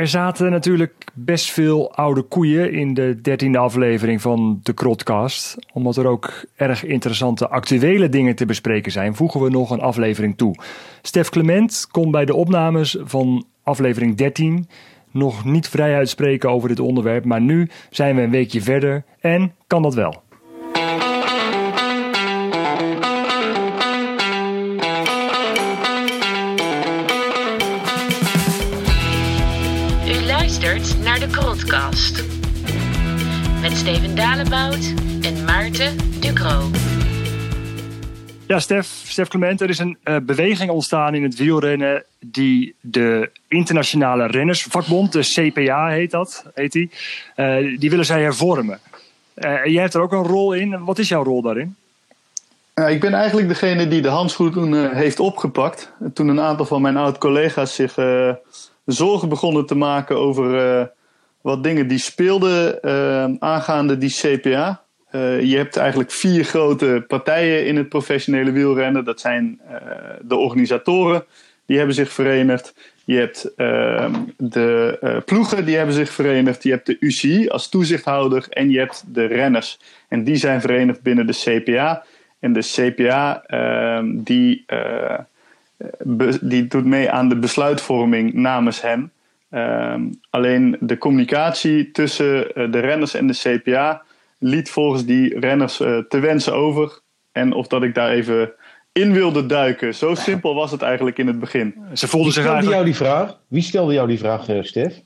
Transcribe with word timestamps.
Er 0.00 0.08
zaten 0.08 0.50
natuurlijk 0.50 1.04
best 1.14 1.50
veel 1.50 1.94
oude 1.94 2.22
koeien 2.22 2.72
in 2.72 2.94
de 2.94 3.20
dertiende 3.20 3.58
aflevering 3.58 4.20
van 4.20 4.60
de 4.62 4.72
Krotcast. 4.72 5.56
Omdat 5.72 5.96
er 5.96 6.06
ook 6.06 6.44
erg 6.56 6.84
interessante 6.84 7.48
actuele 7.48 8.08
dingen 8.08 8.34
te 8.34 8.46
bespreken 8.46 8.92
zijn, 8.92 9.14
voegen 9.14 9.40
we 9.40 9.50
nog 9.50 9.70
een 9.70 9.80
aflevering 9.80 10.36
toe. 10.36 10.54
Stef 11.02 11.28
Clement 11.28 11.86
kon 11.90 12.10
bij 12.10 12.24
de 12.24 12.34
opnames 12.34 12.96
van 13.00 13.44
aflevering 13.62 14.16
13 14.16 14.68
nog 15.10 15.44
niet 15.44 15.68
vrij 15.68 15.94
uitspreken 15.94 16.50
over 16.50 16.68
dit 16.68 16.80
onderwerp, 16.80 17.24
maar 17.24 17.40
nu 17.40 17.68
zijn 17.90 18.16
we 18.16 18.22
een 18.22 18.30
weekje 18.30 18.62
verder 18.62 19.04
en 19.18 19.52
kan 19.66 19.82
dat 19.82 19.94
wel. 19.94 20.22
Met 31.90 33.72
Steven 33.72 34.14
Dalebout 34.14 34.94
en 35.22 35.44
Maarten 35.44 35.96
Ducro. 36.20 36.70
Ja, 38.46 38.58
Stef, 38.58 39.02
Stef 39.06 39.28
Clement, 39.28 39.60
er 39.60 39.68
is 39.68 39.78
een 39.78 39.96
uh, 40.04 40.16
beweging 40.22 40.70
ontstaan 40.70 41.14
in 41.14 41.22
het 41.22 41.36
wielrennen 41.36 42.04
die 42.18 42.74
de 42.80 43.30
Internationale 43.48 44.26
Rennersvakbond, 44.26 45.12
de 45.12 45.20
CPA 45.20 45.88
heet 45.88 46.10
dat, 46.10 46.44
heet 46.54 46.72
die, 46.72 46.90
uh, 47.36 47.78
die 47.78 47.90
willen 47.90 48.04
zij 48.04 48.22
hervormen. 48.22 48.80
Uh, 49.36 49.64
jij 49.64 49.82
hebt 49.82 49.94
er 49.94 50.00
ook 50.00 50.12
een 50.12 50.26
rol 50.26 50.52
in. 50.52 50.84
Wat 50.84 50.98
is 50.98 51.08
jouw 51.08 51.24
rol 51.24 51.42
daarin? 51.42 51.76
ik 52.88 53.00
ben 53.00 53.14
eigenlijk 53.14 53.48
degene 53.48 53.88
die 53.88 54.02
de 54.02 54.08
handschoen 54.08 54.52
toen 54.52 54.94
heeft 54.94 55.20
opgepakt. 55.20 55.92
Toen 56.14 56.28
een 56.28 56.40
aantal 56.40 56.66
van 56.66 56.82
mijn 56.82 56.96
oud-collega's 56.96 57.74
zich 57.74 57.94
zorgen 58.84 59.28
begonnen 59.28 59.66
te 59.66 59.74
maken 59.74 60.16
over 60.16 60.90
wat 61.40 61.62
dingen 61.62 61.88
die 61.88 61.98
speelden 61.98 62.82
aangaande 63.40 63.98
die 63.98 64.10
CPA. 64.10 64.82
Uh, 65.12 65.42
je 65.42 65.56
hebt 65.56 65.76
eigenlijk 65.76 66.10
vier 66.10 66.44
grote 66.44 67.04
partijen 67.06 67.66
in 67.66 67.76
het 67.76 67.88
professionele 67.88 68.52
wielrennen. 68.52 69.04
Dat 69.04 69.20
zijn 69.20 69.60
uh, 69.70 69.76
de 70.20 70.36
organisatoren, 70.36 71.24
die 71.66 71.76
hebben 71.76 71.94
zich 71.94 72.12
verenigd. 72.12 72.74
Je 73.04 73.16
hebt 73.16 73.50
uh, 73.56 74.14
de 74.36 75.22
ploegen, 75.24 75.64
die 75.64 75.76
hebben 75.76 75.94
zich 75.94 76.10
verenigd. 76.10 76.62
Je 76.62 76.70
hebt 76.70 76.86
de 76.86 76.96
UCI 77.00 77.48
als 77.48 77.68
toezichthouder 77.68 78.46
en 78.50 78.70
je 78.70 78.78
hebt 78.78 79.04
de 79.06 79.24
renners. 79.24 79.78
En 80.08 80.24
die 80.24 80.36
zijn 80.36 80.60
verenigd 80.60 81.02
binnen 81.02 81.26
de 81.26 81.62
CPA. 81.62 82.04
En 82.38 82.52
de 82.52 82.60
CPA 82.60 83.42
ehm, 83.46 84.22
die, 84.22 84.64
die 86.40 86.66
doet 86.66 86.84
mee 86.84 87.10
aan 87.10 87.28
de 87.28 87.36
besluitvorming 87.36 88.32
namens 88.32 88.82
hen. 88.82 89.12
Ehm, 89.50 90.02
alleen 90.30 90.76
de 90.80 90.98
communicatie 90.98 91.90
tussen 91.90 92.52
de 92.70 92.78
renners 92.78 93.14
en 93.14 93.26
de 93.26 93.60
CPA 93.62 94.02
liet 94.40 94.70
volgens 94.70 95.04
die 95.04 95.38
renners 95.38 95.80
uh, 95.80 95.98
te 95.98 96.18
wensen 96.18 96.54
over. 96.54 97.00
En 97.32 97.52
of 97.52 97.66
dat 97.66 97.82
ik 97.82 97.94
daar 97.94 98.10
even 98.10 98.52
in 98.92 99.12
wilde 99.12 99.46
duiken. 99.46 99.94
Zo 99.94 100.14
simpel 100.14 100.54
was 100.54 100.70
het 100.70 100.82
eigenlijk 100.82 101.18
in 101.18 101.26
het 101.26 101.38
begin. 101.38 101.74
Ze 101.92 102.08
voelden 102.08 102.32
zich 102.32 102.44
eigenlijk... 102.44 102.74
jou 102.74 102.84
die 102.84 102.96
vraag? 102.96 103.38
Wie 103.48 103.62
stelde 103.62 103.92
jou 103.92 104.08
die 104.08 104.18
vraag, 104.18 104.48
uh, 104.48 104.62
Stef? 104.62 105.00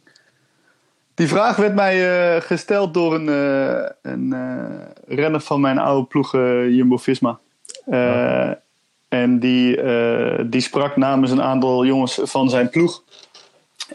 Die 1.14 1.28
vraag 1.28 1.56
werd 1.56 1.74
mij 1.74 2.34
uh, 2.36 2.40
gesteld 2.40 2.94
door 2.94 3.14
een, 3.14 3.26
een 4.02 4.34
renner 5.06 5.40
van 5.40 5.60
mijn 5.60 5.78
oude 5.78 6.06
ploeg 6.06 6.32
Jumbo-Visma. 6.68 7.38
Oh. 7.84 8.50
En 9.08 9.38
die, 9.38 9.78
die 10.48 10.60
sprak 10.60 10.96
namens 10.96 11.30
een 11.30 11.42
aantal 11.42 11.84
jongens 11.84 12.20
van 12.22 12.50
zijn 12.50 12.70
ploeg. 12.70 13.02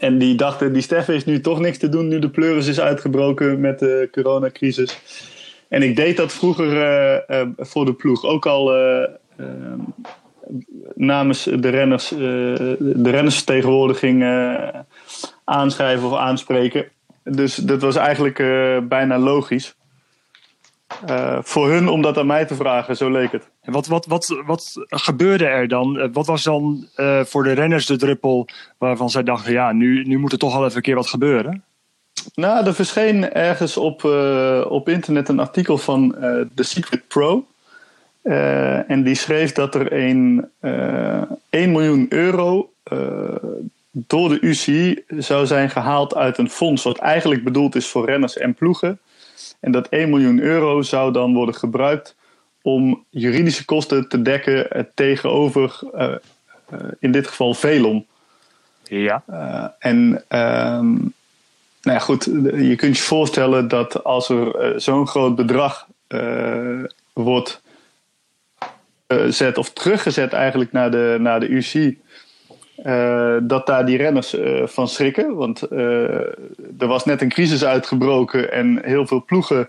En 0.00 0.18
die 0.18 0.34
dachten, 0.34 0.72
die 0.72 0.82
Stef 0.82 1.08
is 1.08 1.24
nu 1.24 1.40
toch 1.40 1.60
niks 1.60 1.78
te 1.78 1.88
doen 1.88 2.08
nu 2.08 2.18
de 2.18 2.30
pleuris 2.30 2.66
is 2.66 2.80
uitgebroken 2.80 3.60
met 3.60 3.78
de 3.78 4.08
coronacrisis. 4.12 4.98
En 5.68 5.82
ik 5.82 5.96
deed 5.96 6.16
dat 6.16 6.32
vroeger 6.32 6.72
uh, 6.72 7.40
uh, 7.40 7.46
voor 7.56 7.84
de 7.84 7.92
ploeg. 7.92 8.24
Ook 8.24 8.46
al 8.46 8.76
uh, 8.76 9.08
namens 10.94 11.44
de 11.44 11.68
renners, 11.68 12.08
de 12.08 13.10
rennersvertegenwoordiging 13.10 14.24
aanschrijven 15.44 16.08
of 16.08 16.16
aanspreken. 16.16 16.88
Dus 17.24 17.54
dat 17.54 17.82
was 17.82 17.96
eigenlijk 17.96 18.36
bijna 18.88 19.18
logisch. 19.18 19.74
Uh, 21.08 21.38
voor 21.42 21.70
hun 21.70 21.88
om 21.88 22.02
dat 22.02 22.18
aan 22.18 22.26
mij 22.26 22.44
te 22.44 22.54
vragen, 22.54 22.96
zo 22.96 23.10
leek 23.10 23.32
het. 23.32 23.48
En 23.60 23.72
wat, 23.72 23.86
wat, 23.86 24.06
wat, 24.06 24.44
wat 24.46 24.76
gebeurde 24.88 25.46
er 25.46 25.68
dan? 25.68 26.12
Wat 26.12 26.26
was 26.26 26.42
dan 26.42 26.86
uh, 26.96 27.24
voor 27.24 27.42
de 27.42 27.52
renners 27.52 27.86
de 27.86 27.96
druppel 27.96 28.48
waarvan 28.78 29.10
zij 29.10 29.22
dachten: 29.22 29.52
ja, 29.52 29.72
nu, 29.72 30.04
nu 30.04 30.18
moet 30.18 30.32
er 30.32 30.38
toch 30.38 30.54
al 30.54 30.64
even 30.64 30.76
een 30.76 30.82
keer 30.82 30.94
wat 30.94 31.08
gebeuren? 31.08 31.64
Nou, 32.34 32.66
er 32.66 32.74
verscheen 32.74 33.32
ergens 33.32 33.76
op, 33.76 34.02
uh, 34.02 34.66
op 34.68 34.88
internet 34.88 35.28
een 35.28 35.40
artikel 35.40 35.78
van 35.78 36.16
The 36.54 36.62
Secret 36.62 37.08
Pro. 37.08 37.46
en 38.86 39.02
die 39.02 39.14
schreef 39.14 39.52
dat 39.52 39.74
er 39.74 39.92
een 39.92 40.48
1 41.50 41.72
miljoen 41.72 42.06
euro 42.08 42.70
door 43.90 44.28
de 44.28 44.38
UCI 44.40 45.04
zou 45.08 45.46
zijn 45.46 45.70
gehaald 45.70 46.14
uit 46.14 46.38
een 46.38 46.50
fonds, 46.50 46.82
wat 46.82 46.98
eigenlijk 46.98 47.44
bedoeld 47.44 47.74
is 47.74 47.86
voor 47.86 48.06
renners 48.06 48.36
en 48.36 48.54
ploegen. 48.54 49.00
En 49.60 49.72
dat 49.72 49.88
1 49.88 50.10
miljoen 50.10 50.40
euro 50.40 50.82
zou 50.82 51.12
dan 51.12 51.34
worden 51.34 51.54
gebruikt 51.54 52.16
om 52.62 53.04
juridische 53.10 53.64
kosten 53.64 54.08
te 54.08 54.22
dekken 54.22 54.88
tegenover, 54.94 55.80
uh, 55.94 56.00
uh, 56.02 56.80
in 56.98 57.12
dit 57.12 57.26
geval, 57.26 57.54
Velom. 57.54 58.06
Ja. 58.82 59.22
Uh, 59.30 59.66
en 59.78 60.24
ehm, 60.28 60.92
nou 61.82 61.96
ja, 61.96 61.98
goed, 61.98 62.24
je 62.54 62.74
kunt 62.76 62.96
je 62.96 63.02
voorstellen 63.02 63.68
dat 63.68 64.04
als 64.04 64.28
er 64.28 64.74
zo'n 64.80 65.06
groot 65.06 65.36
bedrag 65.36 65.86
wordt 67.12 67.62
gezet 69.08 69.58
of 69.58 69.72
teruggezet 69.72 70.32
eigenlijk 70.32 70.72
naar 70.72 70.90
de, 70.90 71.16
naar 71.20 71.40
de 71.40 71.50
UC 71.50 71.96
uh, 72.84 73.36
dat 73.42 73.66
daar 73.66 73.86
die 73.86 73.96
renners 73.96 74.34
uh, 74.34 74.66
van 74.66 74.88
schrikken. 74.88 75.34
Want 75.34 75.72
uh, 75.72 75.78
er 76.78 76.86
was 76.86 77.04
net 77.04 77.20
een 77.20 77.28
crisis 77.28 77.64
uitgebroken 77.64 78.52
en 78.52 78.80
heel 78.84 79.06
veel 79.06 79.24
ploegen 79.24 79.68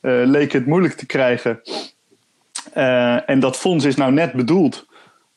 leken 0.00 0.58
het 0.58 0.68
moeilijk 0.68 0.94
te 0.94 1.06
krijgen. 1.06 1.60
en 3.26 3.40
dat 3.40 3.56
fonds 3.56 3.84
is 3.84 3.96
nou 3.96 4.12
net 4.12 4.32
bedoeld 4.32 4.86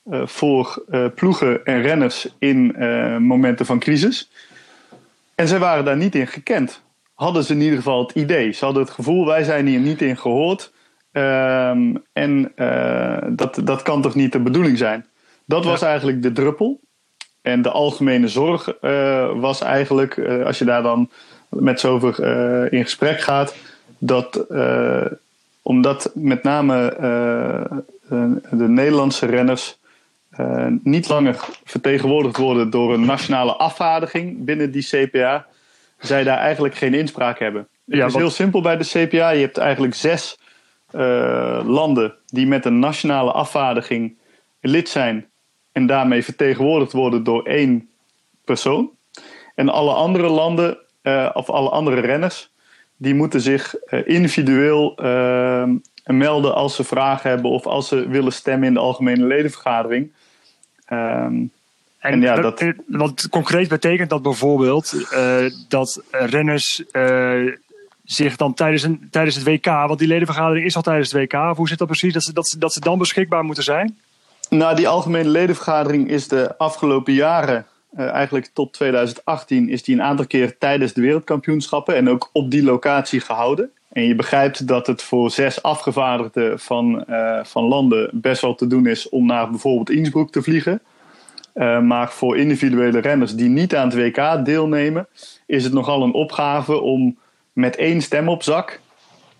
voor 0.05 0.83
ploegen 1.15 1.65
en 1.65 1.81
renners 1.81 2.35
in 2.39 2.75
momenten 3.21 3.65
van 3.65 3.79
crisis. 3.79 4.31
En 5.35 5.47
zij 5.47 5.59
waren 5.59 5.85
daar 5.85 5.97
niet 5.97 6.15
in 6.15 6.27
gekend. 6.27 6.83
Hadden 7.13 7.43
ze 7.43 7.53
in 7.53 7.61
ieder 7.61 7.77
geval 7.77 8.01
het 8.01 8.15
idee. 8.15 8.51
Ze 8.51 8.65
hadden 8.65 8.83
het 8.83 8.91
gevoel, 8.91 9.25
wij 9.25 9.43
zijn 9.43 9.67
hier 9.67 9.79
niet 9.79 10.01
in 10.01 10.17
gehoord. 10.17 10.71
Ehm, 11.11 11.95
en 12.13 12.51
dat, 13.35 13.59
dat 13.63 13.81
kan 13.81 14.01
toch 14.01 14.15
niet 14.15 14.31
de 14.31 14.39
bedoeling 14.39 14.77
zijn. 14.77 15.05
Dat 15.45 15.65
was 15.65 15.81
eigenlijk 15.81 16.21
de 16.21 16.31
druppel. 16.31 16.79
En 17.41 17.62
de 17.62 17.69
algemene 17.69 18.28
zorg 18.28 18.74
uh, 18.81 19.31
was 19.40 19.62
eigenlijk, 19.62 20.16
uh, 20.16 20.46
als 20.46 20.57
je 20.57 20.66
daar 20.66 20.84
dan 20.84 21.09
met 21.50 21.79
z'n 21.79 21.88
over 21.88 22.19
uh, 22.19 22.72
in 22.72 22.84
gesprek 22.84 23.22
gaat, 23.22 23.56
dat 23.97 24.46
omdat 25.62 26.12
met 26.13 26.44
name 26.44 26.96
de 28.51 28.68
Nederlandse 28.68 29.25
renners 29.25 29.78
niet 30.84 31.09
langer 31.09 31.35
vertegenwoordigd 31.63 32.38
worden 32.38 32.69
door 32.69 32.94
een 32.94 33.06
nationale 33.06 33.51
afvaardiging 33.56 34.46
binnen 34.46 34.72
die 34.72 34.88
CPA, 34.88 35.46
zij 36.00 36.24
daar 36.24 36.38
eigenlijk 36.38 36.75
geen 36.75 36.94
inspraak 36.94 37.40
hebben. 37.40 37.68
Ja, 37.84 37.97
het 37.97 38.07
is 38.07 38.16
heel 38.16 38.30
simpel 38.30 38.62
bij 38.62 38.78
de 38.78 38.85
CPA. 38.85 39.30
Je 39.30 39.41
hebt 39.41 39.57
eigenlijk 39.57 39.94
zes 39.94 40.40
landen 41.66 42.13
die 42.25 42.47
met 42.47 42.66
een 42.66 42.80
nationale 42.80 43.31
afvaardiging 43.31 44.18
lid 44.62 44.90
zijn 44.90 45.31
en 45.71 45.85
daarmee 45.85 46.23
vertegenwoordigd 46.23 46.91
worden 46.91 47.23
door 47.23 47.43
één 47.43 47.89
persoon. 48.45 48.89
En 49.55 49.69
alle 49.69 49.93
andere 49.93 50.27
landen 50.27 50.77
uh, 51.03 51.29
of 51.33 51.50
alle 51.50 51.69
andere 51.69 52.00
renners, 52.00 52.50
die 52.97 53.13
moeten 53.13 53.41
zich 53.41 53.75
uh, 53.89 54.07
individueel 54.07 54.97
uh, 55.03 55.63
melden 56.06 56.56
als 56.56 56.75
ze 56.75 56.83
vragen 56.83 57.29
hebben 57.29 57.51
of 57.51 57.65
als 57.65 57.88
ze 57.88 58.07
willen 58.07 58.33
stemmen 58.33 58.68
in 58.68 58.73
de 58.73 58.79
algemene 58.79 59.25
ledenvergadering. 59.25 60.12
Um, 60.91 60.97
en, 60.97 61.51
en, 62.00 62.21
ja, 62.21 62.35
dat... 62.35 62.74
Wat 62.88 63.27
concreet 63.29 63.67
betekent 63.67 64.09
dat 64.09 64.21
bijvoorbeeld 64.21 65.07
dat 65.67 66.03
renners 66.12 66.83
zich 68.03 68.35
dan 68.35 68.53
tijdens, 68.53 68.83
een, 68.83 69.07
tijdens 69.12 69.35
het 69.35 69.45
WK, 69.45 69.65
want 69.65 70.00
die 70.00 70.07
ledenvergadering 70.07 70.65
is 70.65 70.75
al 70.75 70.81
tijdens 70.81 71.12
het 71.12 71.21
WK, 71.21 71.56
hoe 71.56 71.67
zit 71.67 71.77
dat 71.77 71.88
precies, 71.88 72.13
dat 72.13 72.24
ze, 72.24 72.33
dat, 72.33 72.56
dat 72.59 72.74
ze 72.74 72.79
dan 72.79 72.97
beschikbaar 72.97 73.44
moeten 73.44 73.63
zijn? 73.63 73.97
Nou, 74.56 74.75
die 74.75 74.88
algemene 74.88 75.30
ledenvergadering 75.30 76.09
is 76.09 76.27
de 76.27 76.57
afgelopen 76.57 77.13
jaren, 77.13 77.65
uh, 77.98 78.09
eigenlijk 78.09 78.50
tot 78.53 78.74
2018, 78.74 79.69
is 79.69 79.83
die 79.83 79.95
een 79.95 80.01
aantal 80.01 80.27
keer 80.27 80.57
tijdens 80.57 80.94
de 80.94 81.01
wereldkampioenschappen 81.01 81.95
en 81.95 82.09
ook 82.09 82.30
op 82.33 82.51
die 82.51 82.63
locatie 82.63 83.19
gehouden. 83.19 83.71
En 83.92 84.03
je 84.03 84.15
begrijpt 84.15 84.68
dat 84.68 84.88
het 84.88 85.01
voor 85.01 85.31
zes 85.31 85.63
afgevaardigden 85.63 86.59
van, 86.59 87.03
uh, 87.09 87.44
van 87.44 87.63
landen 87.63 88.09
best 88.13 88.42
wel 88.42 88.56
te 88.56 88.68
doen 88.68 88.88
is 88.88 89.09
om 89.09 89.25
naar 89.25 89.50
bijvoorbeeld 89.50 89.89
Innsbruck 89.89 90.30
te 90.30 90.42
vliegen. 90.42 90.81
Uh, 91.53 91.81
maar 91.81 92.12
voor 92.12 92.38
individuele 92.38 93.00
renners 93.00 93.36
die 93.36 93.50
niet 93.50 93.75
aan 93.75 93.89
het 93.89 93.95
WK 93.95 94.45
deelnemen, 94.45 95.07
is 95.45 95.63
het 95.63 95.74
nogal 95.74 96.03
een 96.03 96.13
opgave 96.13 96.81
om 96.81 97.18
met 97.53 97.75
één 97.75 98.01
stem 98.01 98.30
op 98.30 98.44
zak 98.44 98.80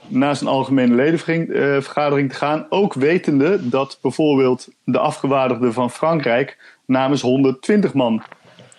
naar 0.08 0.36
zijn 0.36 0.50
algemene 0.50 0.96
ledenvergadering 0.96 2.30
te 2.30 2.36
gaan. 2.36 2.66
Ook 2.70 2.94
wetende 2.94 3.70
dat 3.70 4.00
bijvoorbeeld 4.02 4.68
de 4.84 5.00
afgewaardigde 5.00 5.74
van 5.74 5.92
Frankrijk 5.92 6.58
namens 6.86 7.22
120 7.22 7.94
man 7.94 8.24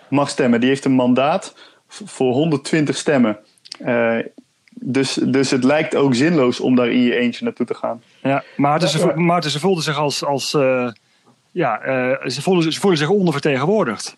mag 0.09 0.29
stemmen. 0.29 0.59
Die 0.59 0.69
heeft 0.69 0.85
een 0.85 0.91
mandaat 0.91 1.55
voor 1.87 2.33
120 2.33 2.97
stemmen. 2.97 3.37
Uh, 3.85 4.17
dus, 4.73 5.13
dus 5.13 5.51
het 5.51 5.63
lijkt 5.63 5.95
ook 5.95 6.15
zinloos 6.15 6.59
om 6.59 6.75
daar 6.75 6.89
in 6.89 7.01
je 7.01 7.15
eentje 7.15 7.43
naartoe 7.43 7.65
te 7.65 7.73
gaan. 7.73 8.01
Ja, 8.23 8.43
Maarten, 8.57 8.89
ze, 8.89 9.13
Maarten, 9.15 9.51
ze 9.51 9.59
voelden 9.59 9.83
zich 9.83 9.97
als. 9.97 10.23
als 10.23 10.53
uh, 10.53 10.91
ja, 11.51 11.85
uh, 11.85 12.27
ze, 12.29 12.41
voelden, 12.41 12.73
ze 12.73 12.79
voelden 12.79 12.99
zich 12.99 13.09
ondervertegenwoordigd. 13.09 14.15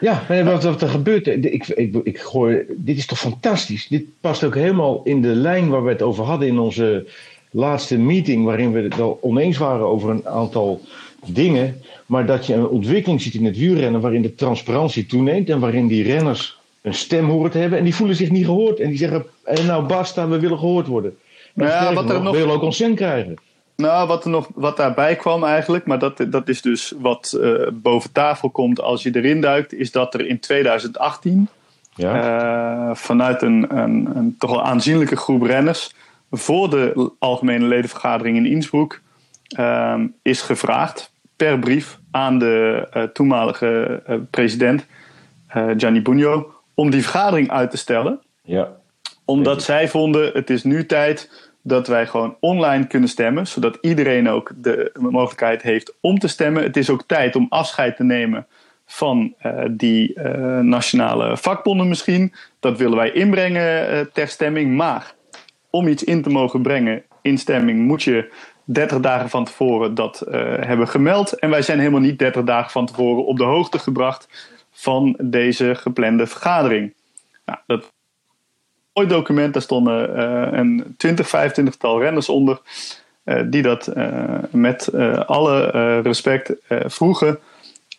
Ja, 0.00 0.44
wat, 0.44 0.62
wat 0.62 0.82
er 0.82 0.88
gebeurt. 0.88 1.26
Ik, 1.26 1.68
ik, 1.68 1.94
ik 2.02 2.18
hoor, 2.18 2.64
dit 2.76 2.96
is 2.96 3.06
toch 3.06 3.18
fantastisch. 3.18 3.86
Dit 3.88 4.04
past 4.20 4.44
ook 4.44 4.54
helemaal 4.54 5.00
in 5.04 5.22
de 5.22 5.34
lijn 5.34 5.68
waar 5.68 5.84
we 5.84 5.90
het 5.90 6.02
over 6.02 6.24
hadden 6.24 6.48
in 6.48 6.58
onze 6.58 7.06
laatste 7.50 7.98
meeting, 7.98 8.44
waarin 8.44 8.72
we 8.72 8.80
het 8.80 8.96
wel 8.96 9.18
oneens 9.22 9.58
waren 9.58 9.86
over 9.86 10.10
een 10.10 10.26
aantal 10.26 10.80
dingen. 11.26 11.80
Maar 12.06 12.26
dat 12.26 12.46
je 12.46 12.54
een 12.54 12.68
ontwikkeling 12.68 13.20
ziet 13.20 13.34
in 13.34 13.44
het 13.44 13.58
wielrennen 13.58 14.00
waarin 14.00 14.22
de 14.22 14.34
transparantie 14.34 15.06
toeneemt 15.06 15.48
en 15.50 15.60
waarin 15.60 15.86
die 15.86 16.02
renners 16.02 16.58
een 16.82 16.94
stem 16.94 17.28
horen 17.28 17.50
te 17.50 17.58
hebben. 17.58 17.78
En 17.78 17.84
die 17.84 17.94
voelen 17.94 18.16
zich 18.16 18.30
niet 18.30 18.44
gehoord. 18.44 18.80
En 18.80 18.88
die 18.88 18.98
zeggen, 18.98 19.24
hey, 19.44 19.64
nou 19.64 19.86
basta, 19.86 20.28
we 20.28 20.38
willen 20.38 20.58
gehoord 20.58 20.86
worden. 20.86 21.16
Nou 21.54 21.70
ja, 21.70 21.94
wat 21.94 22.08
er 22.08 22.14
nog, 22.14 22.22
nog... 22.22 22.34
willen 22.34 22.54
ook 22.54 22.60
consent 22.60 22.96
krijgen. 22.96 23.36
Nou, 23.80 24.06
wat, 24.06 24.24
er 24.24 24.30
nog, 24.30 24.48
wat 24.54 24.76
daarbij 24.76 25.16
kwam 25.16 25.44
eigenlijk, 25.44 25.86
maar 25.86 25.98
dat, 25.98 26.24
dat 26.28 26.48
is 26.48 26.62
dus 26.62 26.94
wat 26.98 27.36
uh, 27.40 27.68
boven 27.72 28.12
tafel 28.12 28.50
komt 28.50 28.80
als 28.80 29.02
je 29.02 29.10
erin 29.14 29.40
duikt, 29.40 29.72
is 29.72 29.92
dat 29.92 30.14
er 30.14 30.26
in 30.26 30.40
2018 30.40 31.48
ja. 31.94 32.88
uh, 32.88 32.94
vanuit 32.94 33.42
een, 33.42 33.76
een, 33.78 34.10
een, 34.14 34.36
toch 34.38 34.50
wel 34.50 34.62
aanzienlijke 34.62 35.16
groep 35.16 35.42
renners 35.42 35.94
voor 36.30 36.70
de 36.70 37.10
algemene 37.18 37.66
ledenvergadering 37.66 38.36
in 38.36 38.46
Innsbruck 38.46 39.00
uh, 39.58 39.94
is 40.22 40.42
gevraagd 40.42 41.12
per 41.36 41.58
brief 41.58 41.98
aan 42.10 42.38
de 42.38 42.88
uh, 42.96 43.02
toenmalige 43.02 44.02
president 44.30 44.86
Gianni 45.76 46.02
Bugno 46.02 46.54
om 46.74 46.90
die 46.90 47.02
vergadering 47.02 47.50
uit 47.50 47.70
te 47.70 47.76
stellen. 47.76 48.20
Ja. 48.42 48.68
Omdat 49.24 49.62
zij 49.62 49.88
vonden 49.88 50.32
het 50.32 50.50
is 50.50 50.62
nu 50.62 50.86
tijd 50.86 51.49
dat 51.62 51.86
wij 51.86 52.06
gewoon 52.06 52.36
online 52.40 52.86
kunnen 52.86 53.08
stemmen, 53.08 53.46
zodat 53.46 53.78
iedereen 53.80 54.28
ook 54.28 54.52
de 54.56 54.90
mogelijkheid 54.98 55.62
heeft 55.62 55.94
om 56.00 56.18
te 56.18 56.28
stemmen. 56.28 56.62
Het 56.62 56.76
is 56.76 56.90
ook 56.90 57.02
tijd 57.06 57.36
om 57.36 57.46
afscheid 57.48 57.96
te 57.96 58.04
nemen 58.04 58.46
van 58.86 59.34
uh, 59.42 59.64
die 59.70 60.14
uh, 60.14 60.58
nationale 60.58 61.36
vakbonden 61.36 61.88
misschien. 61.88 62.34
Dat 62.60 62.78
willen 62.78 62.96
wij 62.96 63.12
inbrengen 63.12 63.94
uh, 63.94 64.00
ter 64.12 64.28
stemming. 64.28 64.76
Maar 64.76 65.14
om 65.70 65.88
iets 65.88 66.04
in 66.04 66.22
te 66.22 66.30
mogen 66.30 66.62
brengen 66.62 67.02
in 67.22 67.38
stemming 67.38 67.78
moet 67.78 68.02
je 68.02 68.32
30 68.64 69.00
dagen 69.00 69.30
van 69.30 69.44
tevoren 69.44 69.94
dat 69.94 70.24
hebben 70.60 70.88
gemeld. 70.88 71.38
En 71.38 71.50
wij 71.50 71.62
zijn 71.62 71.78
helemaal 71.78 72.00
niet 72.00 72.18
30 72.18 72.42
dagen 72.44 72.70
van 72.70 72.86
tevoren 72.86 73.26
op 73.26 73.36
de 73.36 73.44
hoogte 73.44 73.78
gebracht 73.78 74.28
van 74.70 75.16
deze 75.22 75.74
geplande 75.74 76.26
vergadering. 76.26 76.94
Nou, 77.44 77.58
dat 77.66 77.92
mooi 78.94 79.08
document, 79.08 79.52
daar 79.52 79.62
stonden 79.62 80.10
uh, 80.16 80.58
een 80.58 80.94
20, 80.96 81.28
25 81.28 81.76
tal 81.76 82.00
renners 82.00 82.28
onder. 82.28 82.60
Uh, 83.24 83.42
die 83.46 83.62
dat 83.62 83.96
uh, 83.96 84.34
met 84.50 84.94
alle 85.26 85.70
respect 86.00 86.52
vroegen 86.68 87.38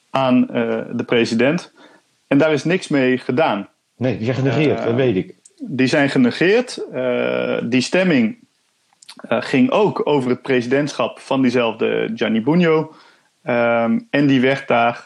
aan 0.10 0.46
de 0.92 1.04
president. 1.06 1.72
En 2.28 2.38
daar 2.38 2.54
is 2.54 2.64
niks 2.64 2.88
mee 2.88 3.18
gedaan. 3.18 3.70
Nee, 3.98 4.18
die 4.18 4.26
zijn 4.26 4.38
genegeerd, 4.38 4.84
dat 4.84 4.96
weet 4.96 5.16
ik. 5.16 5.36
Die 5.58 5.88
zijn 5.88 6.10
genegeerd. 6.10 6.86
die 7.64 7.82
stemming 7.82 8.38
ging 9.28 9.72
ook 9.72 10.02
over 10.08 10.30
het 10.30 10.42
presidentschap 10.42 11.20
van 11.20 11.42
diezelfde 11.42 12.12
Gianni 12.16 12.42
Bugno. 12.42 12.94
Um, 13.46 14.08
en 14.10 14.28
die 14.28 14.42
werd 14.42 14.68
daar 14.68 15.06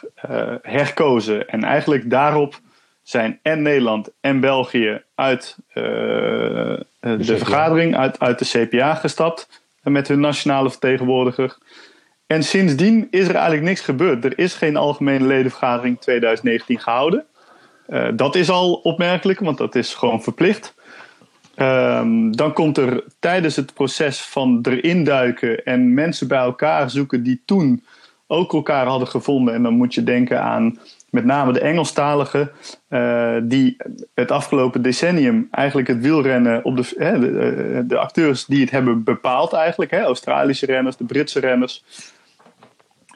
herkozen. 0.62 1.50
En 1.50 1.64
eigenlijk 1.64 2.10
daarop 2.10 2.60
zijn 3.06 3.40
en 3.42 3.62
Nederland 3.62 4.10
en 4.22 4.40
België 4.40 5.02
uit 5.16 5.56
uh, 5.70 5.74
de, 5.74 6.86
de 7.00 7.38
vergadering, 7.38 7.96
uit, 7.96 8.20
uit 8.20 8.40
de 8.40 8.68
CPA 8.68 8.96
gestapt 8.96 9.62
met 9.84 10.08
hun 10.08 10.20
nationale 10.20 10.70
vertegenwoordiger. 10.70 11.58
En 12.28 12.44
sindsdien 12.44 13.08
is 13.12 13.28
er 13.28 13.36
eigenlijk 13.36 13.64
niks 13.64 13.82
gebeurd. 13.82 14.26
Er 14.26 14.40
is 14.40 14.54
geen 14.54 14.76
algemene 14.76 15.26
ledenvergadering 15.26 16.00
2019 16.00 16.80
gehouden. 16.80 17.26
Uh, 17.90 18.08
dat 18.14 18.36
is 18.36 18.50
al 18.50 18.74
opmerkelijk, 18.74 19.40
want 19.40 19.58
dat 19.58 19.76
is 19.76 19.94
gewoon 19.94 20.24
verplicht. 20.24 20.74
Um, 21.58 22.36
dan 22.36 22.54
komt 22.54 22.78
er 22.78 23.04
tijdens 23.20 23.56
het 23.56 23.74
proces 23.74 24.22
van 24.22 24.60
erin 24.62 25.04
duiken 25.04 25.64
en 25.64 25.94
mensen 25.94 26.28
bij 26.28 26.40
elkaar 26.40 26.90
zoeken 26.90 27.24
die 27.24 27.42
toen 27.46 27.84
ook 28.28 28.54
elkaar 28.54 28.86
hadden 28.86 29.08
gevonden. 29.08 29.54
En 29.54 29.64
dan 29.64 29.74
moet 29.74 29.94
je 29.94 30.04
denken 30.04 30.42
aan 30.42 30.80
met 31.16 31.26
name 31.26 31.54
de 31.54 31.60
Engelstaligen, 31.60 32.52
uh, 32.90 33.36
die 33.44 33.78
het 34.14 34.32
afgelopen 34.32 34.82
decennium 34.82 35.48
eigenlijk 35.52 35.88
het 35.88 36.02
wielrennen 36.02 36.66
op 36.66 36.78
de, 36.78 36.96
eh, 36.96 37.80
de, 37.88 37.98
acteurs 37.98 38.46
die 38.46 38.62
het 38.62 38.72
hebben 38.72 39.04
bepaald 39.04 39.54
eigenlijk, 39.54 39.92
hè, 39.92 40.02
Australische 40.02 40.66
renners, 40.66 40.98
de 40.98 41.04
Britse 41.04 41.40
renners, 41.40 41.84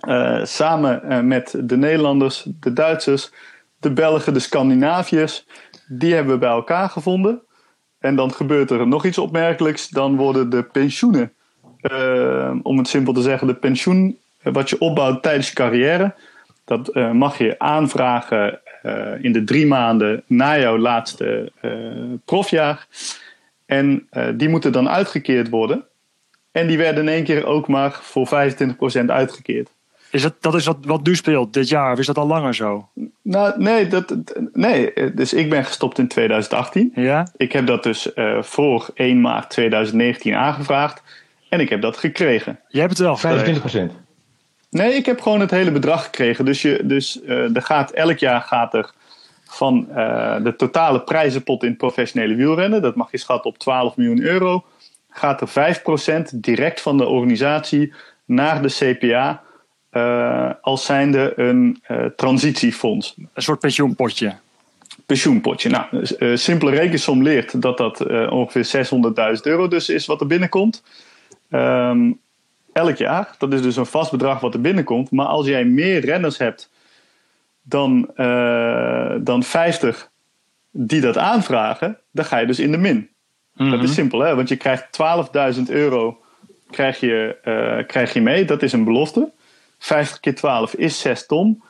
uh, 0.08 0.44
samen 0.44 1.28
met 1.28 1.56
de 1.64 1.78
Nederlanders, 1.78 2.48
de 2.60 2.74
Duitsers, 2.74 3.32
de 3.80 3.94
Belgen, 3.94 4.34
de 4.34 4.40
Scandinaviërs, 4.40 5.46
die 5.88 6.14
hebben 6.14 6.34
we 6.34 6.40
bij 6.40 6.50
elkaar 6.50 6.90
gevonden. 6.90 7.42
En 8.00 8.16
dan 8.16 8.34
gebeurt 8.34 8.72
er 8.72 8.88
nog 8.88 9.06
iets 9.06 9.18
opmerkelijks, 9.18 9.90
dan 9.90 10.16
worden 10.16 10.50
de 10.50 10.64
pensioenen, 10.64 11.34
om 12.64 12.78
het 12.78 12.88
simpel 12.88 13.14
te 13.14 13.22
zeggen, 13.22 13.48
de 13.48 13.56
pensioen 13.56 14.18
wat 14.44 14.70
je 14.70 14.80
opbouwt 14.80 15.24
tijdens 15.24 15.48
je 15.48 15.54
carrière, 15.54 16.16
dat 16.70 16.96
uh, 16.96 17.12
mag 17.12 17.38
je 17.38 17.60
aanvragen 17.60 18.60
uh, 18.84 19.24
in 19.24 19.32
de 19.32 19.44
drie 19.44 19.68
maanden 19.68 20.24
na 20.28 20.60
jouw 20.60 20.78
laatste 20.78 21.52
uh, 21.62 21.72
profjaar. 22.26 22.88
En 23.66 24.08
die 24.36 24.50
moeten 24.50 24.72
dan 24.72 24.90
uitgekeerd 24.90 25.50
worden. 25.50 25.86
En 26.52 26.68
die 26.68 26.78
werden 26.78 27.04
in 27.04 27.14
één 27.14 27.24
keer 27.24 27.46
ook 27.46 27.68
maar 27.68 28.00
voor 28.02 28.28
25% 29.02 29.06
uitgekeerd. 29.06 29.70
Is 30.12 30.22
dat, 30.22 30.36
dat 30.40 30.56
is 30.56 30.66
wat, 30.66 30.78
wat 30.82 31.06
nu 31.06 31.16
speelt 31.16 31.54
dit 31.54 31.70
jaar, 31.70 31.92
of 31.92 32.00
is 32.00 32.06
dat 32.06 32.18
al 32.18 32.28
langer 32.28 32.56
zo? 32.56 32.90
Nou, 33.22 33.62
nee, 33.62 33.88
dat, 33.88 34.16
nee. 34.54 34.94
Dus 35.14 35.34
ik 35.34 35.50
ben 35.50 35.66
gestopt 35.66 35.98
in 35.98 36.08
2018. 36.08 36.92
Ja? 36.96 37.28
Ik 37.38 37.52
heb 37.52 37.68
dat 37.68 37.84
dus 37.84 38.12
voor 38.40 38.90
1 38.94 39.22
maart 39.22 39.50
2019 39.50 40.36
aangevraagd. 40.36 41.04
En 41.50 41.60
ik 41.60 41.70
heb 41.70 41.82
dat 41.82 41.98
gekregen. 41.98 42.60
Jij 42.68 42.82
hebt 42.82 42.98
het 42.98 43.22
wel 43.22 43.90
25%. 43.90 44.09
Nee, 44.70 44.94
ik 44.94 45.06
heb 45.06 45.22
gewoon 45.22 45.40
het 45.40 45.52
hele 45.52 45.72
bedrag 45.72 46.04
gekregen. 46.04 46.46
Dus, 46.46 46.62
je, 46.62 46.82
dus 46.84 47.20
uh, 47.24 47.56
er 47.56 47.62
gaat, 47.62 47.92
elk 47.92 48.18
jaar 48.18 48.42
gaat 48.42 48.74
er 48.74 48.92
van 49.44 49.88
uh, 49.90 50.44
de 50.44 50.56
totale 50.56 51.02
prijzenpot 51.02 51.64
in 51.64 51.70
het 51.70 51.78
professionele 51.78 52.36
wielrennen, 52.36 52.82
dat 52.82 52.96
mag 52.96 53.12
je 53.12 53.18
schatten 53.18 53.52
op 53.52 53.58
12 53.58 53.98
miljoen 53.98 54.22
euro, 54.22 54.66
gaat 55.10 55.42
er 55.42 55.80
5% 56.34 56.36
direct 56.36 56.82
van 56.82 56.98
de 56.98 57.06
organisatie 57.06 57.94
naar 58.26 58.62
de 58.62 58.98
CPA 58.98 59.42
uh, 59.92 60.52
als 60.62 60.86
zijnde 60.86 61.34
een 61.36 61.82
transitiefonds. 62.16 63.16
Een 63.34 63.42
soort 63.42 63.60
pensioenpotje. 63.60 64.36
Pensioenpotje. 65.06 65.70
Nou, 65.70 66.06
simpele 66.38 66.72
rekensom 66.72 67.24
leert 67.24 67.62
dat 67.62 67.78
dat 67.78 68.06
ongeveer 68.30 68.88
600.000 69.36 69.42
euro 69.42 69.68
dus 69.68 69.90
is 69.90 70.06
wat 70.06 70.22
er 70.22 70.28
binnenkomt. 70.28 70.84
Um, 71.50 72.20
elk 72.74 72.98
jaar. 72.98 73.36
Dat 73.38 73.54
is 73.54 73.62
dus 73.62 73.76
een 73.76 73.86
vast 73.86 74.12
bedrag 74.12 74.40
wat 74.40 74.54
er 74.54 74.62
binnenkomt. 74.62 75.12
Maar 75.12 75.26
als 75.26 75.48
jij 75.48 75.66
meer 75.66 76.06
renners 76.06 76.38
hebt 76.38 76.70
dan, 77.62 78.10
uh, 78.16 79.14
dan 79.20 79.44
50 79.44 80.10
die 80.72 81.02
dat 81.02 81.18
aanvragen, 81.18 81.98
dan 82.12 82.26
ga 82.26 82.38
je 82.38 82.46
dus 82.46 82.60
in 82.60 82.72
de 82.72 82.78
min. 82.78 83.10
Dat 83.56 83.68
is 83.68 83.86
mhm. 83.86 83.88
simpel, 83.88 84.20
hè? 84.20 84.36
want 84.36 84.50
je 84.50 84.56
krijgt 84.56 85.00
12.000 85.58 85.62
euro 85.68 86.20
krijg 86.70 87.00
je, 87.00 87.38
uh, 87.46 87.88
krijg 87.88 88.14
je 88.14 88.22
mee. 88.22 88.46
Dat 88.46 88.62
is 88.62 88.72
een 88.72 88.84
belofte. 88.84 89.32
50 89.80 90.20
keer 90.20 90.36
12 90.36 90.74
is 90.74 91.00
6 91.00 91.26
ton. 91.26 91.64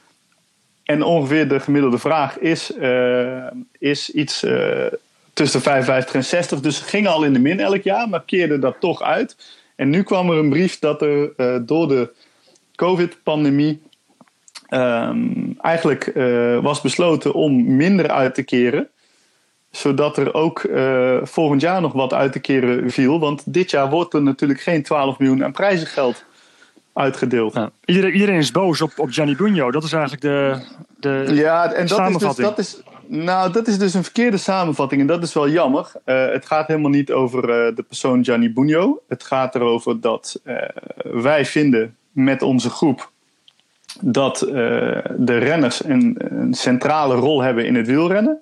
En 0.83 1.03
ongeveer 1.03 1.47
de 1.47 1.59
gemiddelde 1.59 1.97
vraag 1.97 2.37
is, 2.37 2.71
uh, 2.77 3.47
is 3.77 4.09
iets 4.09 4.39
tussen 5.33 5.59
de 5.59 5.65
55 5.65 6.15
en 6.15 6.23
60. 6.23 6.59
Dus 6.59 6.79
ging 6.79 7.07
al 7.07 7.23
in 7.23 7.33
de 7.33 7.39
min 7.39 7.59
elk 7.59 7.83
jaar, 7.83 8.09
maar 8.09 8.23
keerde 8.25 8.59
dat 8.59 8.75
toch 8.79 9.01
uit. 9.01 9.58
En 9.79 9.89
nu 9.89 10.03
kwam 10.03 10.29
er 10.29 10.38
een 10.38 10.50
brief 10.50 10.79
dat 10.79 11.01
er 11.01 11.31
uh, 11.38 11.55
door 11.62 11.88
de 11.88 12.13
COVID-pandemie 12.75 13.81
um, 14.69 15.55
eigenlijk 15.62 16.12
uh, 16.15 16.59
was 16.59 16.81
besloten 16.81 17.33
om 17.33 17.75
minder 17.75 18.09
uit 18.09 18.36
te 18.36 18.43
keren. 18.43 18.89
Zodat 19.71 20.17
er 20.17 20.33
ook 20.33 20.63
uh, 20.63 21.17
volgend 21.24 21.62
jaar 21.62 21.81
nog 21.81 21.93
wat 21.93 22.13
uit 22.13 22.31
te 22.31 22.39
keren 22.39 22.91
viel. 22.91 23.19
Want 23.19 23.53
dit 23.53 23.71
jaar 23.71 23.89
wordt 23.89 24.13
er 24.13 24.21
natuurlijk 24.21 24.62
geen 24.62 24.83
12 24.83 25.19
miljoen 25.19 25.43
aan 25.43 25.51
prijzengeld 25.51 26.25
uitgedeeld. 26.93 27.53
Ja. 27.53 27.71
Iedereen, 27.86 28.13
iedereen 28.13 28.38
is 28.38 28.51
boos 28.51 28.81
op, 28.81 28.91
op 28.98 29.09
Gianni 29.12 29.36
Bugno. 29.36 29.71
Dat 29.71 29.83
is 29.83 29.91
eigenlijk 29.91 30.21
de, 30.21 30.62
de 30.98 31.33
Ja, 31.33 31.71
en 31.74 31.88
dat 31.88 32.09
is, 32.09 32.17
dus, 32.17 32.36
dat, 32.36 32.57
is, 32.57 32.81
nou, 33.09 33.51
dat 33.51 33.67
is 33.67 33.77
dus 33.77 33.93
een 33.93 34.03
verkeerde 34.03 34.37
samenvatting 34.37 35.01
en 35.01 35.07
dat 35.07 35.23
is 35.23 35.33
wel 35.33 35.49
jammer. 35.49 35.91
Eh, 36.03 36.27
het 36.27 36.45
gaat 36.45 36.67
helemaal 36.67 36.89
niet 36.89 37.11
over 37.11 37.49
eh, 37.49 37.75
de 37.75 37.83
persoon 37.83 38.23
Gianni 38.23 38.53
Bugno. 38.53 39.01
Het 39.07 39.23
gaat 39.23 39.55
erover 39.55 40.01
dat 40.01 40.41
eh, 40.43 40.55
wij 41.03 41.45
vinden 41.45 41.95
met 42.11 42.41
onze 42.41 42.69
groep 42.69 43.11
dat 44.01 44.39
de 44.39 45.37
renners 45.37 45.83
een, 45.83 46.17
centrale 46.51 47.15
rol 47.15 47.41
hebben 47.41 47.65
in 47.65 47.75
het 47.75 47.87
wielrennen. 47.87 48.41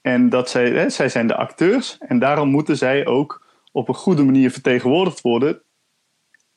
En 0.00 0.28
dat 0.28 0.50
zij, 0.50 0.90
zij 0.90 1.08
zijn 1.08 1.26
de 1.26 1.36
acteurs 1.36 1.96
en 1.98 2.18
daarom 2.18 2.48
moeten 2.48 2.76
zij 2.76 3.06
ook 3.06 3.46
op 3.72 3.88
een 3.88 3.94
goede 3.94 4.22
manier 4.22 4.50
vertegenwoordigd 4.50 5.20
worden 5.20 5.62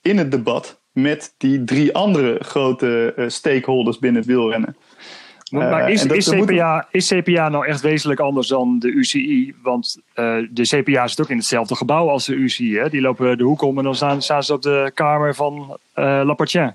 in 0.02 0.18
het 0.18 0.32
debat 0.32 0.80
met 0.92 1.34
die 1.38 1.64
drie 1.64 1.94
andere 1.96 2.38
grote 2.44 3.14
eh, 3.16 3.26
stakeholders 3.28 4.00
binnen 4.00 4.22
het 4.22 4.32
wielrennen. 4.32 4.76
Maar 5.64 5.82
Eh, 5.86 5.90
is, 5.94 6.02
dat- 6.02 6.18
is, 6.18 6.30
CPA, 6.30 6.88
is 6.92 7.08
CPA 7.14 7.50
nou 7.50 7.66
echt 7.68 7.82
wezenlijk 7.82 8.20
anders 8.20 8.48
dan 8.48 8.80
de 8.80 8.88
UCI? 8.88 9.56
Want 9.64 9.98
eh, 10.14 10.36
de 10.50 10.62
CPA 10.62 11.08
zit 11.08 11.22
ook 11.22 11.30
in 11.30 11.38
hetzelfde 11.38 11.76
gebouw 11.76 12.10
als 12.10 12.26
de 12.26 12.34
UCI. 12.34 12.78
Hè? 12.78 12.90
Die 12.90 13.02
lopen 13.02 13.38
de 13.38 13.44
hoek 13.44 13.62
om 13.62 13.78
en 13.78 13.84
dan 13.84 13.96
staan, 13.96 14.22
staan 14.22 14.44
ze 14.44 14.54
op 14.54 14.62
de 14.62 14.92
kamer 14.94 15.36
van 15.36 15.78
eh 15.94 16.22
Lapartien. 16.24 16.74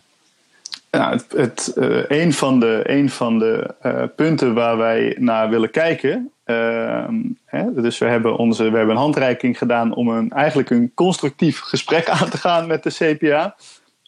Ja, 0.90 1.10
het, 1.10 1.26
het, 1.36 1.72
een 2.08 2.32
van 2.32 2.60
de, 2.60 2.80
een 2.84 3.10
van 3.10 3.38
de 3.38 3.74
punten 4.16 4.54
waar 4.54 4.76
wij 4.76 5.16
naar 5.18 5.48
willen 5.50 5.70
kijken. 5.70 6.30
ehm, 6.44 7.14
hè, 7.46 7.72
dus 7.74 7.98
we 7.98 8.06
hebben, 8.06 8.36
onze, 8.36 8.70
we 8.70 8.76
hebben 8.76 8.94
een 8.94 9.00
handreiking 9.02 9.58
gedaan 9.58 9.94
om 9.94 10.08
een, 10.08 10.30
eigenlijk 10.30 10.70
een 10.70 10.92
constructief 10.94 11.60
gesprek 11.60 12.08
aan 12.20 12.28
te 12.28 12.36
gaan 12.38 12.66
met 12.66 12.82
de 12.82 12.90
CPA. 13.18 13.54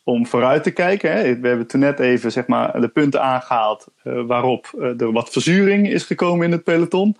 Om 0.05 0.27
vooruit 0.27 0.63
te 0.63 0.71
kijken. 0.71 1.13
Hè. 1.13 1.41
We 1.41 1.49
hebben 1.49 1.67
toen 1.67 1.81
net 1.81 1.99
even 1.99 2.33
zeg 2.33 2.47
maar, 2.47 2.81
de 2.81 2.89
punten 2.89 3.23
aangehaald 3.23 3.87
eh, 4.03 4.23
waarop 4.27 4.71
eh, 4.79 5.01
er 5.01 5.13
wat 5.13 5.31
verzuring 5.31 5.91
is 5.91 6.05
gekomen 6.05 6.47
in 6.47 6.53
het 6.53 6.65
peloton. 6.65 7.17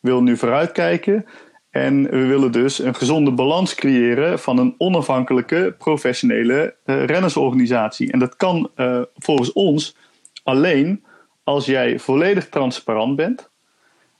We 0.00 0.08
willen 0.08 0.24
nu 0.24 0.36
vooruitkijken. 0.36 1.26
En 1.70 2.02
we 2.02 2.26
willen 2.26 2.52
dus 2.52 2.78
een 2.78 2.94
gezonde 2.94 3.32
balans 3.32 3.74
creëren 3.74 4.38
van 4.38 4.58
een 4.58 4.74
onafhankelijke, 4.78 5.74
professionele 5.78 6.74
eh, 6.84 7.04
rennersorganisatie. 7.04 8.12
En 8.12 8.18
dat 8.18 8.36
kan 8.36 8.70
eh, 8.74 9.00
volgens 9.16 9.52
ons 9.52 9.96
alleen 10.42 11.04
als 11.44 11.66
jij 11.66 11.98
volledig 11.98 12.48
transparant 12.48 13.16
bent 13.16 13.50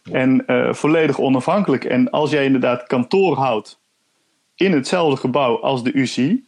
en 0.02 0.47
eh, 0.47 0.73
volledig 0.73 1.21
onafhankelijk. 1.21 1.85
En 1.85 2.11
als 2.11 2.31
jij 2.31 2.45
inderdaad 2.45 2.87
kantoor 2.87 3.37
houdt 3.37 3.81
in 4.55 4.73
hetzelfde 4.73 5.17
gebouw 5.17 5.61
als 5.61 5.83
de 5.83 5.93
UCI, 5.93 6.45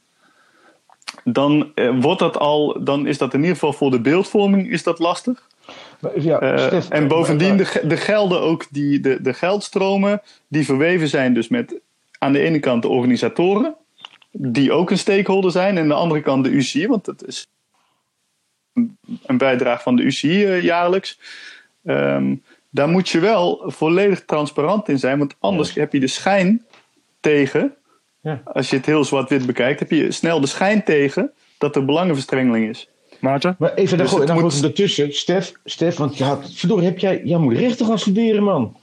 dan, 1.25 1.73
eh, 1.75 1.91
wordt 2.01 2.19
dat 2.21 2.37
al, 2.39 2.85
dan 2.85 3.07
is 3.07 3.19
dat 3.19 3.35
in 3.35 3.41
ieder 3.41 3.55
geval 3.55 3.73
voor 3.73 3.91
de 3.91 4.01
beeldvorming 4.01 4.71
is 4.71 4.83
dat 4.83 4.99
lastig. 4.99 5.47
Maar, 6.01 6.21
ja, 6.21 6.41
Eh, 6.41 6.67
Stef, 6.67 6.89
en 6.89 7.09
bovendien 7.09 7.57
de, 7.57 7.81
de 7.85 7.97
gelden 7.97 8.41
ook, 8.41 8.67
die, 8.71 9.01
de, 9.01 9.23
de 9.23 9.35
geldstromen 9.35 10.23
die 10.49 10.65
verweven 10.65 11.09
zijn 11.09 11.35
dus 11.35 11.49
met 11.49 11.75
aan 12.19 12.33
de 12.33 12.39
ene 12.41 12.59
kant 12.59 12.83
de 12.83 12.89
organisatoren, 12.89 13.75
die 14.33 14.73
ook 14.73 14.91
een 14.91 14.99
stakeholder 14.99 15.51
zijn, 15.51 15.77
en 15.77 15.83
aan 15.83 15.89
de 15.89 15.95
andere 15.95 16.21
kant 16.21 16.45
de 16.45 16.51
UCI, 16.51 16.87
want 16.87 17.05
dat 17.05 17.27
is 17.27 17.49
een- 18.75 18.97
een 19.27 19.39
bijdrage 19.39 19.83
van 19.83 19.97
de 19.97 20.03
UCI 20.03 20.45
eh, 20.45 20.63
jaarlijks. 20.63 21.19
Ehm, 21.85 22.35
daar 22.71 22.89
moet 22.89 23.09
je 23.09 23.21
wel 23.21 23.63
volledig 23.67 24.25
transparant 24.25 24.89
in 24.89 24.99
zijn, 24.99 25.19
want 25.19 25.35
anders 25.39 25.75
heb 25.75 25.93
je 25.93 26.01
de 26.01 26.07
schijn 26.07 26.67
tegen, 27.21 27.75
Ja. 28.23 28.43
als 28.45 28.71
je 28.71 28.77
het 28.77 28.87
heel 28.87 29.05
zwart-wit 29.05 29.47
bekijkt, 29.47 29.79
heb 29.81 29.91
je 29.91 30.13
snel 30.13 30.41
de 30.41 30.47
schijn 30.47 30.85
tegen 30.85 31.31
dat 31.59 31.77
er 31.77 31.85
belangenverstrengeling 31.85 32.69
is. 32.69 32.89
Maarten? 33.21 33.57
Maar 33.59 33.75
even 33.75 33.99
daar 33.99 34.07
Dus 34.11 34.27
dan 34.27 34.41
moet- 34.41 34.63
ertussen. 34.65 35.13
Stef, 35.15 35.53
Stef, 35.65 35.97
want 35.97 36.17
ja, 36.17 36.39
verdorie, 36.55 36.85
heb 36.85 36.99
jij, 36.99 37.21
jij 37.25 37.39
moet 37.39 37.57
rechten 37.57 37.87
gaan 37.87 37.99
studeren, 37.99 38.43
man. 38.43 38.77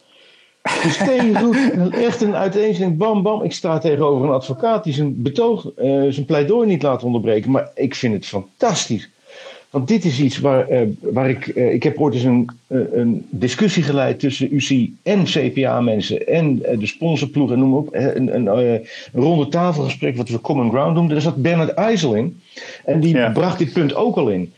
Dus 0.83 0.97
tegengoed, 1.07 1.89
echt 1.93 2.21
een 2.21 2.35
uiteenzetting, 2.35 2.97
bam, 2.97 3.23
bam. 3.23 3.43
Ik 3.43 3.51
sta 3.53 3.77
tegenover 3.77 4.27
een 4.27 4.33
advocaat 4.33 4.83
die 4.83 4.93
zijn 4.93 5.21
betoog, 5.21 5.69
eh, 5.75 6.03
zijn 6.09 6.25
pleidooi 6.25 6.67
niet 6.67 6.81
laat 6.83 7.03
onderbreken. 7.03 7.51
Maar 7.51 7.71
ik 7.75 7.95
vind 7.95 8.13
het 8.13 8.25
fantastisch. 8.25 9.09
Want 9.69 9.87
dit 9.87 10.05
is 10.05 10.19
iets 10.19 10.39
waar, 10.39 10.67
eh, 10.67 10.81
waar 10.99 11.29
ik. 11.29 11.47
eh, 11.47 11.73
ik 11.73 11.83
heb 11.83 11.99
ooit 11.99 12.13
eens 12.13 12.23
een, 12.23 12.49
eh, 12.67 12.79
een 12.93 13.25
discussie 13.29 13.83
geleid 13.83 14.19
tussen 14.19 14.53
UC 14.53 14.89
en 15.03 15.23
CPA-mensen 15.23 16.27
en 16.27 16.57
de 16.57 16.85
sponsorploeg 16.87 17.51
en 17.51 17.59
noem 17.59 17.69
maar 17.69 17.79
op. 17.79 17.87
Een, 17.91 18.35
een, 18.35 18.45
een 18.47 18.81
ronde 19.13 19.47
tafelgesprek, 19.47 20.17
wat 20.17 20.29
we 20.29 20.41
Common 20.41 20.69
Ground 20.69 20.93
noemden. 20.93 21.13
Daar 21.13 21.21
zat 21.23 21.41
Bernard 21.41 21.69
IJssel 21.73 22.13
in. 22.15 22.41
En 22.85 22.99
die 22.99 23.15
Ja. 23.15 23.31
bracht 23.31 23.57
dit 23.59 23.73
punt 23.73 23.95
ook 23.95 24.15
al 24.15 24.29
in. 24.29 24.53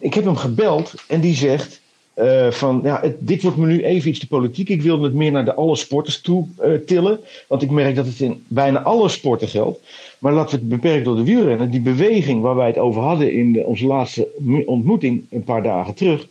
Ik 0.00 0.14
heb 0.14 0.24
hem 0.24 0.36
gebeld 0.36 0.94
en 1.08 1.20
die 1.20 1.34
zegt. 1.34 1.79
Eh, 2.20 2.50
van 2.50 2.80
ja, 2.84 3.00
het- 3.02 3.16
dit 3.18 3.42
wordt 3.42 3.56
me 3.56 3.66
nu 3.66 3.84
even 3.84 4.10
iets 4.10 4.18
te 4.18 4.26
politiek. 4.26 4.68
Ik 4.68 4.82
wil 4.82 5.02
het 5.02 5.14
meer 5.14 5.32
naar 5.32 5.44
de 5.44 5.54
alle 5.54 5.76
sporters 5.76 6.20
toe 6.20 6.46
eh, 6.58 6.72
tillen. 6.86 7.20
Want 7.48 7.62
ik 7.62 7.70
merk 7.70 7.94
dat 7.96 8.06
het 8.06 8.20
in 8.20 8.44
bijna 8.48 8.82
alle 8.82 9.08
sporten 9.08 9.48
geldt. 9.48 9.80
Maar 10.18 10.32
laten 10.32 10.50
we 10.54 10.60
het 10.60 10.68
beperken 10.68 11.02
tot 11.04 11.16
de 11.16 11.22
wielrennen. 11.24 11.70
Die 11.70 11.80
beweging 11.80 12.42
waar 12.42 12.54
wij 12.56 12.66
het 12.66 12.78
over 12.78 13.02
hadden 13.02 13.32
in 13.32 13.52
de- 13.52 13.64
onze 13.64 13.86
laatste 13.86 14.28
ontmoeting 14.66 15.22
een 15.30 15.44
paar 15.44 15.62
dagen 15.62 15.94
terug. 15.94 16.26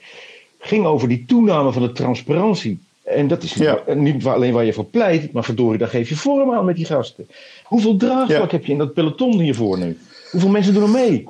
ging 0.62 0.86
over 0.86 1.08
die 1.08 1.24
toename 1.28 1.72
van 1.72 1.82
de 1.82 1.92
transparantie. 1.92 2.80
En 3.04 3.28
dat 3.28 3.44
is 3.44 3.54
Ja. 3.54 3.80
niet 3.96 4.26
alleen 4.26 4.54
waar 4.54 4.66
je 4.66 4.74
voor 4.74 4.86
pleit. 4.86 5.32
maar 5.32 5.44
verdorie, 5.44 5.78
daar 5.80 5.88
geef 5.88 6.10
je 6.10 6.16
vorm 6.16 6.52
aan 6.54 6.66
met 6.66 6.76
die 6.76 6.86
gasten. 6.86 7.28
Hoeveel 7.64 7.96
draagvlak 7.98 8.52
Ja. 8.52 8.58
heb 8.58 8.66
je 8.66 8.72
in 8.72 8.78
dat 8.78 8.94
peloton 8.94 9.40
hiervoor 9.40 9.80
nu? 9.80 9.98
Hoeveel 10.32 10.50
mensen 10.50 10.74
doen 10.74 10.84
er 10.84 10.90
mee? 10.90 11.28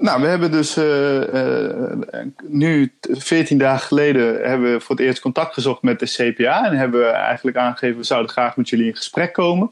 Nou, 0.00 0.20
we 0.22 0.26
hebben 0.26 0.50
dus 0.50 0.76
eh, 0.76 1.64
eh, 1.66 2.26
nu, 2.46 2.92
t- 3.00 3.08
14 3.10 3.58
dagen 3.58 3.86
geleden, 3.86 4.48
hebben 4.48 4.72
we 4.72 4.80
voor 4.80 4.96
het 4.96 5.04
eerst 5.04 5.20
contact 5.20 5.54
gezocht 5.54 5.82
met 5.82 5.98
de 5.98 6.06
CPA. 6.06 6.64
En 6.66 6.76
hebben 6.76 7.00
we 7.00 7.06
eigenlijk 7.06 7.56
aangegeven, 7.56 7.96
we 7.96 8.04
zouden 8.04 8.30
graag 8.30 8.56
met 8.56 8.68
jullie 8.68 8.86
in 8.86 8.96
gesprek 8.96 9.32
komen. 9.32 9.70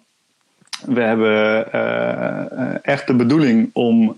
We 0.86 1.00
hebben 1.00 1.72
eh, 1.72 2.74
echt 2.82 3.06
de 3.06 3.14
bedoeling 3.14 3.70
om, 3.72 4.16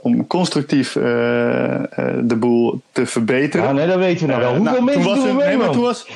om 0.00 0.26
constructief 0.26 0.92
de 0.92 2.36
boel 2.38 2.80
te 2.92 3.06
verbeteren. 3.06 3.66
Ja, 3.66 3.72
nee, 3.72 3.86
dat 3.86 3.98
weten 3.98 4.26
we 4.26 4.32
nou 4.32 4.40
wel. 4.44 4.54
Hoeveel 4.56 4.72
nou, 4.72 4.84
mensen 4.84 5.02
toen 5.02 5.10
was 5.10 5.18
doen 5.18 5.26
hun- 5.26 5.36
mee, 5.36 5.46
nee, 5.46 5.56
maar 5.56 5.70
toen 5.70 5.82
was, 5.82 6.06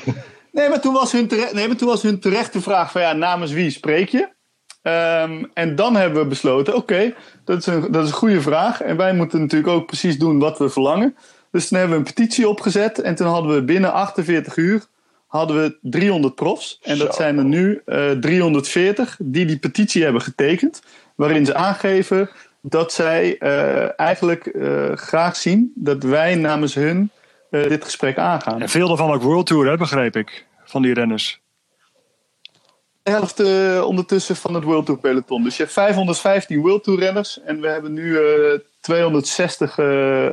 nee, 0.51 0.69
maar 0.69 0.81
toen 0.81 0.93
was 0.93 1.13
hun 1.13 1.27
terecht, 1.29 1.53
nee, 1.53 1.67
maar 1.69 1.77
toen 1.77 1.89
was 1.89 2.03
hun 2.03 2.21
terechte 2.21 2.61
vraag 2.61 2.91
van 2.93 3.01
ja, 3.03 3.13
namens 3.13 3.53
wie 3.53 3.71
spreek 3.71 4.09
je? 4.09 4.29
Ehm, 4.83 5.45
en 5.55 5.75
dan 5.77 5.97
hebben 5.97 6.23
we 6.23 6.29
besloten, 6.29 6.75
oké, 6.75 7.15
dat, 7.45 7.59
is 7.59 7.67
een- 7.67 7.93
dat 7.93 8.03
is 8.05 8.09
een 8.11 8.17
goede 8.17 8.41
vraag. 8.41 8.81
En 8.81 8.97
wij 8.97 9.15
moeten 9.15 9.41
natuurlijk 9.41 9.73
ook 9.73 9.87
precies 9.87 10.19
doen 10.19 10.39
wat 10.39 10.59
we 10.59 10.69
verlangen. 10.69 11.17
Dus 11.51 11.69
toen 11.69 11.79
hebben 11.79 11.97
we 11.99 12.03
een 12.07 12.15
petitie 12.15 12.49
opgezet. 12.49 13.01
En 13.01 13.15
toen 13.15 13.27
hadden 13.27 13.55
we 13.55 13.63
binnen 13.63 13.93
48 13.93 14.57
uur 14.57 14.85
hadden 15.27 15.57
we 15.63 15.79
300 15.83 16.35
profs. 16.35 16.79
En 16.83 16.99
dat 16.99 17.15
Zo. 17.15 17.23
zijn 17.23 17.39
er 17.39 17.45
nu 17.45 17.83
eh 17.87 18.11
340 18.11 19.17
die 19.23 19.47
die 19.47 19.59
petitie 19.59 20.03
hebben 20.03 20.23
getekend. 20.23 20.83
Waarin 21.17 21.47
ze 21.47 21.55
aangeven 21.55 22.31
dat 22.63 22.93
zij 22.93 23.39
eh, 23.39 24.01
eigenlijk 24.01 24.47
eh, 24.47 24.93
graag 24.95 25.37
zien 25.37 25.73
dat 25.75 26.03
wij 26.03 26.35
namens 26.35 26.75
hun 26.75 27.11
eh, 27.51 27.69
dit 27.69 27.85
gesprek 27.85 28.19
aangaan. 28.19 28.61
En 28.63 28.69
veel 28.69 28.89
daarvan 28.89 29.11
ook 29.13 29.23
World 29.23 29.47
Tour, 29.47 29.67
hè, 29.71 29.77
begreep 29.77 30.17
ik. 30.17 30.47
Van 30.65 30.83
die 30.83 30.95
renners. 30.95 31.41
De 33.03 33.11
helft 33.11 33.41
eh, 33.41 33.83
ondertussen 33.87 34.37
van 34.37 34.55
het 34.55 34.65
World 34.65 34.87
Tour 34.87 35.01
peloton. 35.01 35.43
Dus 35.43 35.57
je 35.57 35.63
hebt 35.63 35.75
515 35.75 36.61
World 36.61 36.85
Tour 36.85 36.99
renners. 37.01 37.41
En 37.45 37.61
we 37.61 37.69
hebben 37.69 37.93
nu 37.93 38.19
eh 38.19 38.59
260 38.81 39.79
eh, 39.79 40.27
eh, 40.27 40.33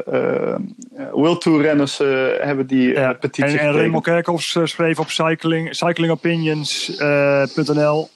World 1.11 1.41
Tour 1.41 1.61
renners 1.61 1.97
hebben 2.41 2.67
die 2.67 2.93
Ja. 2.93 3.13
petitie 3.13 3.59
En, 3.59 3.67
en. 3.67 3.73
Raymond 3.73 4.03
Kerkhoffs 4.03 4.57
schreef 4.63 4.99
op 4.99 5.09
cycling, 5.09 5.75
cyclingopinions.nl 5.75 8.09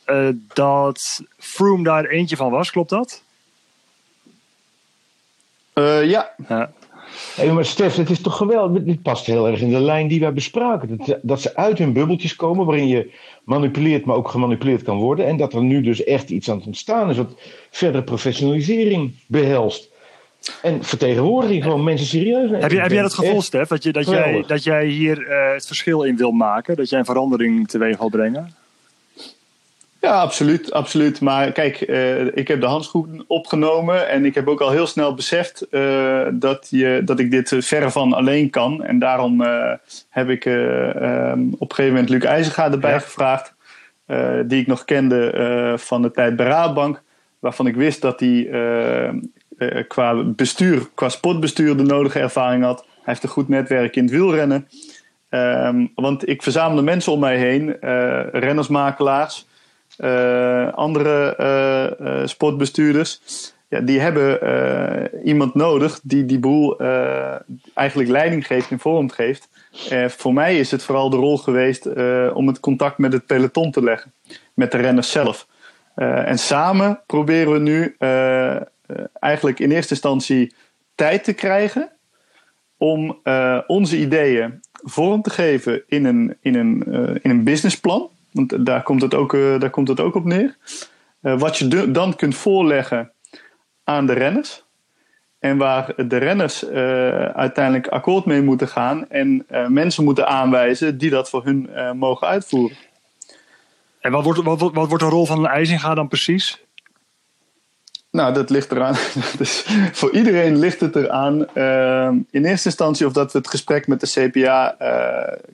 dat 0.54 1.22
Froome 1.38 1.84
daar 1.84 2.06
eentje 2.06 2.36
van 2.36 2.52
was. 2.52 2.72
Klopt 2.72 2.90
dat? 2.90 3.22
Ja, 6.04 6.34
Ja. 6.48 6.72
Hé, 7.36 7.52
maar 7.52 7.66
Stef, 7.66 7.96
het 7.96 8.10
is 8.10 8.22
toch 8.22 8.38
geweldig. 8.38 8.84
Dit 8.84 9.02
past 9.02 9.26
heel 9.26 9.48
erg 9.48 9.62
in 9.62 9.70
de 9.70 9.80
lijn 9.80 10.08
die 10.08 10.20
wij 10.20 10.34
bespraken. 10.34 10.98
Dat, 10.98 11.20
dat 11.22 11.42
ze 11.42 11.56
uit 11.56 11.78
hun 11.78 11.94
bubbeltjes 11.94 12.36
komen 12.36 12.66
waarin 12.66 12.88
je 12.88 13.12
manipuleert, 13.44 14.06
maar 14.06 14.16
ook 14.16 14.28
gemanipuleerd 14.28 14.84
kan 14.84 14.98
worden. 14.98 15.26
En 15.26 15.38
dat 15.38 15.54
er 15.54 15.64
nu 15.64 15.82
dus 15.82 16.04
echt 16.04 16.30
iets 16.30 16.50
aan 16.50 16.58
het 16.58 16.66
ontstaan 16.66 17.10
is 17.10 17.18
wat 17.18 17.42
verdere 17.70 18.04
professionalisering 18.04 19.12
behelst. 19.28 19.92
En 20.62 20.84
vertegenwoordiging 20.84 21.64
gewoon 21.64 21.84
mensen 21.84 22.08
serieus 22.08 22.50
nemen. 22.50 22.62
Heb, 22.62 22.72
je, 22.72 22.80
heb 22.80 22.92
jij 22.92 23.02
dat 23.02 23.14
gevoel, 23.14 23.42
Stef, 23.42 23.68
dat, 23.68 23.84
je, 23.84 23.92
dat, 23.92 24.06
jij, 24.10 24.44
dat 24.48 24.64
jij 24.64 24.86
hier 24.86 25.28
eh, 25.28 25.54
het 25.54 25.68
verschil 25.68 26.04
in 26.04 26.18
wil 26.18 26.32
maken? 26.32 26.76
Dat 26.76 26.90
jij 26.90 27.00
een 27.00 27.06
verandering 27.06 27.68
teweeg 27.68 27.98
wil 27.98 28.10
brengen? 28.10 28.56
Ja, 30.04 30.22
absoluut, 30.22 30.72
absoluut. 30.72 31.22
Maar 31.22 31.52
kijk, 31.52 31.82
eh, 31.82 32.26
ik 32.38 32.48
heb 32.48 32.62
de 32.62 32.66
handschoen 32.68 33.24
opgenomen 33.28 34.10
en 34.10 34.26
ik 34.26 34.36
heb 34.36 34.48
ook 34.48 34.62
al 34.62 34.72
heel 34.72 34.88
snel 34.88 35.14
beseft 35.14 35.62
eh, 35.62 36.28
dat, 36.34 36.68
je, 36.70 37.02
dat 37.06 37.20
ik 37.20 37.32
dit 37.32 37.52
eh, 37.52 37.62
verre 37.62 37.92
van 37.92 38.14
alleen 38.14 38.50
kan. 38.50 38.84
En 38.84 39.00
daarom 39.00 39.42
heb 40.10 40.30
ik 40.30 40.46
eh, 40.46 40.96
ehm, 40.96 41.42
op 41.58 41.70
een 41.70 41.76
gegeven 41.76 41.92
moment 41.94 42.10
Luc 42.10 42.24
IJzerga 42.24 42.72
erbij 42.72 42.92
Ja. 42.92 43.00
gevraagd, 43.00 43.56
die 44.46 44.62
ik 44.62 44.68
nog 44.68 44.86
kende 44.86 45.76
van 45.78 46.02
de 46.02 46.12
tijd 46.12 46.36
bij 46.36 46.46
Raadbank. 46.46 47.02
waarvan 47.40 47.68
ik 47.68 47.76
wist 47.76 48.02
dat 48.02 48.20
hij 48.20 48.48
qua 49.88 50.24
bestuur, 50.24 50.88
qua 50.94 51.10
sportbestuur 51.10 51.78
de 51.78 51.84
nodige 51.84 52.20
ervaring 52.20 52.64
had. 52.64 52.80
Hij 52.80 53.02
heeft 53.04 53.24
een 53.24 53.30
goed 53.30 53.48
netwerk 53.48 53.96
in 53.96 54.04
het 54.04 54.12
wielrennen. 54.12 54.68
Um, 55.30 55.92
want 55.96 56.28
ik 56.28 56.44
verzamelde 56.44 56.82
mensen 56.82 57.12
om 57.12 57.20
mij 57.20 57.38
heen, 57.38 57.78
rennersmakelaars, 58.32 59.48
andere 60.76 62.24
sportbestuurders 62.26 63.22
ja, 63.74 63.80
die 63.80 64.00
hebben 64.00 64.40
iemand 65.24 65.56
nodig 65.56 66.00
die 66.04 66.26
die 66.26 66.40
boel 66.40 66.80
eigenlijk 67.74 68.10
leiding 68.10 68.48
geeft 68.48 68.72
en 68.72 68.80
vorm 68.80 69.10
geeft. 69.10 69.50
Voor 70.08 70.34
mij 70.34 70.60
is 70.60 70.72
het 70.72 70.84
vooral 70.84 71.10
de 71.10 71.18
rol 71.18 71.38
geweest 71.38 71.88
om 72.34 72.48
het 72.48 72.60
contact 72.60 72.98
met 72.98 73.14
het 73.14 73.26
peloton 73.26 73.72
te 73.72 73.84
leggen, 73.84 74.14
met 74.54 74.72
de 74.72 74.78
renners 74.78 75.12
zelf. 75.12 75.48
en 75.96 76.38
samen 76.38 77.02
proberen 77.06 77.54
we 77.54 77.60
nu 77.60 77.96
eigenlijk 79.20 79.60
in 79.60 79.72
eerste 79.72 79.94
instantie 79.94 80.54
tijd 80.96 81.24
te 81.24 81.34
krijgen 81.34 81.92
om 82.78 83.22
onze 83.68 83.98
ideeën 83.98 84.62
vorm 84.72 85.22
te 85.22 85.30
geven 85.30 85.84
in 85.88 86.06
een, 86.06 86.38
in 86.42 86.56
een, 86.56 86.84
in 87.22 87.30
een 87.30 87.44
businessplan. 87.44 88.10
Want 88.34 88.66
daar 88.66 88.84
komt 88.84 89.02
het 89.02 89.14
ook, 89.14 89.32
daar 89.32 89.70
komt 89.70 89.88
het 89.88 90.00
ook 90.00 90.16
op 90.16 90.26
neer. 90.26 90.58
wat 91.20 91.58
je 91.58 91.92
dan 91.92 92.16
kunt 92.16 92.36
voorleggen 92.36 93.12
aan 93.84 94.06
de 94.06 94.14
renners. 94.14 94.64
En 95.40 95.58
waar 95.58 95.94
de 96.08 96.18
renners 96.18 96.64
uh, 96.64 96.72
uiteindelijk 97.26 97.88
akkoord 97.88 98.26
mee 98.26 98.42
moeten 98.42 98.68
gaan 98.68 99.10
en 99.10 99.46
mensen 99.68 100.04
moeten 100.04 100.28
aanwijzen 100.28 100.98
die 100.98 101.10
dat 101.10 101.30
voor 101.30 101.44
hun 101.44 101.70
mogen 101.98 102.28
uitvoeren. 102.28 102.78
En 104.00 104.12
wat 104.12 104.24
wordt, 104.24 104.42
wat, 104.44 104.60
wat, 104.60 104.74
wordt 104.74 105.00
de 105.00 105.10
rol 105.10 105.26
van 105.26 105.40
een 105.40 105.52
IJzinga 105.52 105.94
dan 105.94 106.08
precies? 106.08 106.64
Nou, 108.12 108.34
dat 108.34 108.50
ligt 108.50 108.72
eraan. 108.72 108.96
dus 109.38 109.66
voor 109.92 110.12
iedereen 110.12 110.58
ligt 110.58 110.80
het 110.80 110.96
eraan 110.96 111.56
in 112.30 112.46
eerste 112.46 112.68
instantie 112.68 113.06
of 113.06 113.14
dat 113.14 113.32
we 113.32 113.38
het 113.38 113.48
gesprek 113.48 113.88
met 113.88 114.00
de 114.00 114.30
CPA 114.30 114.76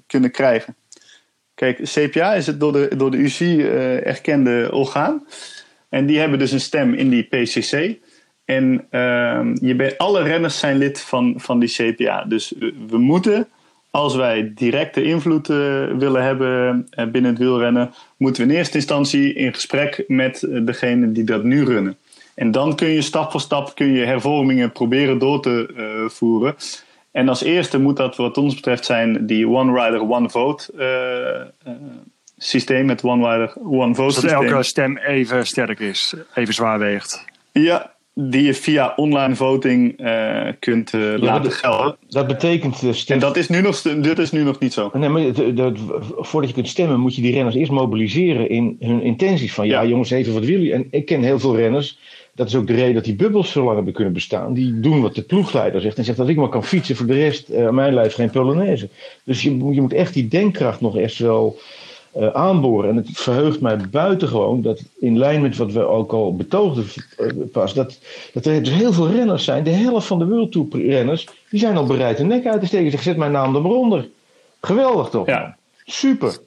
kunnen 0.08 0.32
krijgen. 0.32 0.76
Kijk, 1.60 1.80
CPA 1.84 2.34
is 2.34 2.48
het 2.48 2.60
door 2.60 2.72
de, 2.72 2.96
door 2.98 3.12
de 3.12 3.18
UC 3.18 3.40
erkende 4.04 4.70
orgaan. 4.72 5.26
En 5.90 6.06
die 6.06 6.20
hebben 6.20 6.40
dus 6.40 6.52
een 6.52 6.60
stem 6.60 6.94
in 6.94 7.10
die 7.10 7.24
PCC. 7.24 7.98
En 8.46 8.88
uh, 8.92 9.42
je 9.62 9.94
alle 9.98 10.24
renners 10.24 10.60
zijn 10.60 10.78
lid 10.78 11.00
van, 11.00 11.34
van 11.38 11.60
die 11.60 11.70
CPA. 11.70 12.24
Dus 12.24 12.54
we 12.88 12.98
moeten, 12.98 13.48
als 13.92 14.16
wij 14.16 14.52
directe 14.56 15.04
invloed 15.04 15.50
uh, 15.50 15.58
willen 15.98 16.24
hebben 16.24 16.88
uh, 16.92 17.06
binnen 17.06 17.32
het 17.32 17.40
wielrennen, 17.40 17.94
moeten 18.18 18.44
we 18.44 18.52
in 18.52 18.58
eerste 18.58 18.78
instantie 18.78 19.34
in 19.34 19.54
gesprek 19.54 20.04
met 20.08 20.48
degene 20.66 21.12
die 21.12 21.24
dat 21.24 21.44
nu 21.44 21.64
runnen. 21.64 21.98
En 22.36 22.52
dan 22.52 22.76
kun 22.76 22.88
je 22.88 23.02
stap 23.02 23.32
voor 23.32 23.42
stap 23.42 23.76
kun 23.76 23.92
je 23.92 24.06
hervormingen 24.06 24.72
proberen 24.72 25.18
door 25.18 25.42
te 25.42 26.08
voeren. 26.12 26.56
En 27.20 27.30
als 27.30 27.44
eerste 27.44 27.80
moet 27.80 27.98
dat 27.98 28.16
wat 28.16 28.38
ons 28.38 28.56
betreft 28.56 28.86
zijn 28.86 29.26
die 29.26 29.48
One 29.48 29.82
Rider, 29.82 30.10
One 30.10 30.30
Vote 30.30 30.72
systeem. 32.38 32.90
Het 32.90 33.04
One 33.04 33.30
Rider, 33.30 33.54
One 33.64 33.96
Vote 33.96 34.14
Zodat 34.14 34.30
systeem. 34.30 34.50
elke 34.50 34.64
stem 34.64 34.98
even 34.98 35.48
sterk 35.48 35.80
is, 35.80 36.16
even 36.34 36.54
zwaar 36.54 36.80
weegt. 36.80 37.26
Ja, 37.52 37.94
die 38.14 38.44
je 38.44 38.54
via 38.54 38.94
online 38.96 39.36
voting 39.36 40.00
uh, 40.00 40.48
kunt 40.60 40.94
uh, 40.94 41.12
ja, 41.12 41.18
laten 41.18 41.52
gelden. 41.52 41.98
Dat 42.08 42.28
betekent. 42.28 43.06
En 43.08 43.20
dat 43.20 43.38
is 43.38 43.50
nu 43.50 43.62
nog, 43.62 43.82
dit 43.82 44.20
is 44.20 44.32
nu 44.32 44.44
nog 44.44 44.60
niet 44.60 44.74
zo. 44.74 44.90
Nee, 44.94 45.10
maar 45.10 45.34
de, 45.34 45.54
de, 45.54 45.74
voordat 46.18 46.50
je 46.50 46.56
kunt 46.56 46.68
stemmen, 46.68 47.00
moet 47.00 47.16
je 47.16 47.22
die 47.22 47.34
renners 47.34 47.56
eerst 47.56 47.72
mobiliseren 47.72 48.50
in 48.50 48.76
hun 48.80 49.02
intenties. 49.02 49.54
Van 49.54 49.68
ja, 49.68 49.82
ja 49.82 49.88
jongens, 49.88 50.10
even 50.10 50.34
wat 50.34 50.46
willen 50.46 50.60
jullie? 50.60 50.74
En 50.74 50.88
ik 50.92 51.06
ken 51.06 51.24
heel 51.24 51.40
veel 51.40 51.56
renners. 51.56 52.00
Dat 52.40 52.48
is 52.48 52.56
ook 52.56 52.68
de 52.68 52.74
reden 52.74 52.94
dat 52.94 53.04
die 53.04 53.16
bubbels 53.16 53.52
zo 53.52 53.64
lang 53.64 53.76
hebben 53.76 53.94
kunnen 53.94 54.14
bestaan. 54.14 54.54
Die 54.54 54.80
doen 54.80 55.02
wat 55.02 55.16
de 55.16 55.22
ploegleider 55.22 55.82
zegt. 55.82 55.98
En 55.98 56.04
zegt 56.04 56.18
dat 56.18 56.30
ik 56.30 56.36
maar 56.36 56.50
kan 56.50 56.64
fietsen. 56.64 56.96
Voor 56.96 57.06
de 57.06 57.14
rest 57.14 57.56
aan 57.56 57.76
mijn 57.76 57.94
lijf 57.94 58.14
geen 58.14 58.30
Polonaise. 58.30 58.90
Dus 59.24 59.42
je, 59.42 59.50
je 59.50 59.82
moet 59.82 59.94
echt 59.94 60.14
die 60.14 60.28
denkkracht 60.28 60.82
nog 60.82 60.98
eerst 60.98 61.20
wel 61.20 61.60
uh, 62.18 62.28
aanboren. 62.28 62.90
En 62.90 62.96
het 62.96 63.10
verheugt 63.12 63.62
mij 63.62 63.78
buitengewoon 63.92 64.62
dat 64.62 64.82
in 65.00 65.18
lijn 65.18 65.42
met 65.42 65.58
wat 65.58 65.72
we 65.72 65.86
ook 65.86 66.12
al 66.12 66.36
betoogden 66.36 66.86
uh, 67.20 67.28
pas, 67.52 67.74
dat, 67.74 68.00
dat 68.34 68.46
er 68.46 68.64
dus 68.64 68.74
heel 68.74 68.94
veel 68.94 69.10
renners 69.10 69.44
zijn. 69.44 69.64
De 69.64 69.70
helft 69.70 70.08
van 70.08 70.20
de 70.20 70.26
World 70.26 70.52
Tour 70.52 70.86
renners, 70.86 71.28
die 71.50 71.60
zijn 71.60 71.78
al 71.78 71.86
bereid 71.86 72.18
de 72.18 72.24
nek 72.24 72.46
uit 72.46 72.60
te 72.60 72.68
steken. 72.68 72.92
Zeg, 72.92 73.02
zet 73.02 73.18
mijn 73.18 73.32
naam 73.32 73.56
er 73.56 73.62
maar 73.62 73.72
onder. 73.72 74.08
Geweldig 74.62 75.10
toch? 75.10 75.28
Ja. 75.28 75.58
Super. 75.86 76.38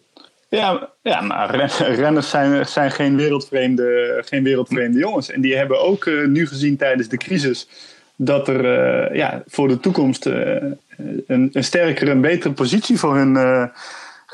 Ja, 0.57 0.89
ja, 1.03 1.21
maar 1.21 1.55
renners 2.03 2.31
zijn, 2.31 2.67
zijn 2.67 2.91
geen, 2.91 3.17
wereldvreemde, 3.17 4.23
geen 4.27 4.43
wereldvreemde 4.43 4.99
jongens. 4.99 5.31
En 5.31 5.41
die 5.41 5.57
hebben 5.57 5.81
ook 5.81 6.05
uh, 6.05 6.27
nu 6.27 6.47
gezien 6.47 6.77
tijdens 6.77 7.09
de 7.09 7.17
crisis 7.17 7.69
dat 8.17 8.49
er 8.49 9.17
ja, 9.17 9.43
voor 9.47 9.69
de 9.69 9.81
toekomst 9.81 10.27
een, 10.27 10.79
een 11.27 11.65
sterkere 11.65 12.11
en 12.11 12.21
betere 12.21 12.53
positie 12.53 12.99
voor 12.99 13.17
hun 13.17 13.37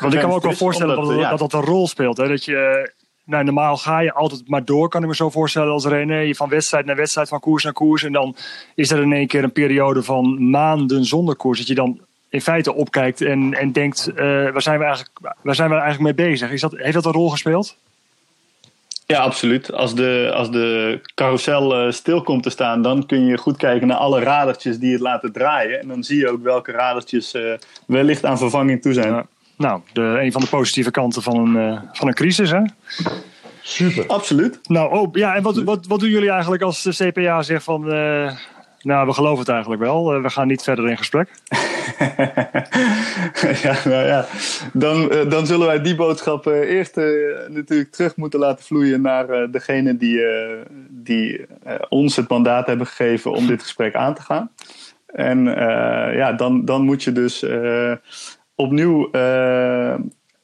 want 0.01 0.15
ik 0.15 0.21
kan 0.21 0.29
me 0.29 0.35
ook 0.35 0.43
wel 0.43 0.53
voorstellen 0.53 0.97
dat, 0.97 1.07
dat, 1.07 1.31
dat, 1.31 1.39
dat 1.39 1.53
een 1.53 1.69
rol 1.69 1.89
speelt. 1.89 2.17
Hè? 2.17 2.29
Dat 2.29 2.45
je, 2.45 2.91
nou, 3.25 3.45
normaal 3.45 3.77
ga 3.77 4.01
je 4.01 4.13
altijd 4.13 4.49
maar 4.49 4.65
door, 4.65 4.89
kan 4.89 5.03
ik 5.03 5.09
me 5.09 5.15
zo 5.15 5.31
voorstellen 5.31 5.73
als. 5.73 5.85
Je 5.85 6.35
van 6.37 6.49
wedstrijd 6.49 6.85
naar 6.85 6.97
wedstrijd, 6.97 7.29
van 7.29 7.41
koers 7.41 7.65
naar 7.65 7.73
koers. 7.73 8.03
En 8.03 8.13
dan 8.13 8.37
is 8.75 8.91
er 8.91 9.03
in 9.03 9.13
één 9.13 9.27
keer 9.27 9.45
een 9.45 9.53
periode 9.53 10.03
van 10.03 10.51
maanden 10.51 11.05
zonder 11.05 11.37
koers. 11.37 11.59
Dat 11.59 11.67
je 11.67 11.75
dan 11.75 12.01
in 12.29 12.41
feite 12.41 12.75
opkijkt 12.75 13.21
en, 13.21 13.55
en 13.55 13.73
denkt, 13.73 14.11
uh, 14.11 14.17
waar, 14.51 14.63
zijn 14.63 14.79
we 14.79 14.85
eigenlijk, 14.85 15.19
waar 15.43 15.55
zijn 15.55 15.71
we 15.71 15.77
eigenlijk 15.77 16.17
mee 16.17 16.29
bezig? 16.29 16.51
Is 16.51 16.61
dat, 16.61 16.73
heeft 16.77 16.95
dat 16.95 17.05
een 17.05 17.13
rol 17.13 17.31
gespeeld? 17.31 17.77
Ja, 19.07 19.19
absoluut. 19.19 19.73
Als 19.73 19.95
de, 19.95 20.31
als 20.35 20.51
de 20.51 21.01
carousel 21.15 21.87
uh, 21.87 21.93
stil 21.93 22.23
komt 22.23 22.43
te 22.43 22.51
staan, 22.51 22.83
dan 22.83 23.07
kun 23.07 23.27
je 23.27 23.37
goed 23.37 23.57
kijken 23.57 23.87
naar 23.87 23.97
alle 23.97 24.21
radertjes 24.21 24.79
die 24.79 24.93
het 24.93 25.01
laten 25.01 25.33
draaien. 25.33 25.81
En 25.81 25.89
dan 25.89 26.05
zie 26.05 26.19
je 26.19 26.31
ook 26.31 26.43
welke 26.43 26.73
radertjes 26.73 27.35
uh, 27.35 27.55
wellicht 27.87 28.25
aan 28.25 28.39
vervanging 28.39 28.83
toe 28.83 28.93
zijn. 28.93 29.27
Nou, 29.57 29.81
de, 29.93 30.01
een 30.01 30.33
van 30.33 30.41
de 30.41 30.49
positieve 30.49 30.91
kanten 30.91 31.23
van 31.23 31.37
een, 31.37 31.71
uh, 31.73 31.81
van 31.93 32.09
een 32.09 32.15
crisis, 32.15 32.51
hè? 32.51 32.61
Super. 33.63 34.07
Absoluut. 34.07 34.61
Nou, 34.63 34.93
oh, 34.93 35.09
ja, 35.13 35.35
en 35.35 35.43
wat, 35.43 35.63
wat, 35.63 35.87
wat 35.87 36.01
doen 36.01 36.11
jullie 36.11 36.31
eigenlijk 36.31 36.63
als 36.63 36.83
de 36.83 37.11
CPA 37.11 37.43
zegt 37.43 37.65
van... 37.65 37.85
Nou, 38.81 39.07
we 39.07 39.13
geloven 39.13 39.39
het 39.39 39.49
eigenlijk 39.49 39.83
wel. 39.83 40.17
Uh, 40.17 40.23
we 40.23 40.31
gaan 40.31 40.47
niet 40.47 40.63
verder 40.63 40.89
in 40.89 40.99
gesprek. 40.99 41.31
ja, 43.63 43.77
nou 43.85 44.07
ja. 44.07 44.27
Dan, 44.73 45.11
dan 45.29 45.47
zullen 45.47 45.67
wij 45.67 45.83
die 45.83 45.95
boodschap 45.95 46.47
eerst 46.47 46.97
natuurlijk 47.49 47.91
terug 47.91 48.17
moeten 48.17 48.41
laten 48.41 48.65
vloeien 48.65 49.01
naar 49.01 49.51
degene 49.51 49.97
die, 49.97 50.21
die 50.89 51.47
ons 51.89 52.17
het 52.17 52.29
mandaat 52.29 52.67
hebben 52.67 52.87
gegeven 52.87 53.33
om 53.33 53.47
dit 53.47 53.63
gesprek 53.63 53.95
aan 53.95 54.15
te 54.15 54.23
gaan. 54.23 54.51
En 55.07 55.45
ja, 56.15 56.33
dan, 56.33 56.65
dan 56.65 56.83
moet 56.83 57.03
je 57.03 57.13
dus 57.13 57.45
opnieuw 58.55 59.11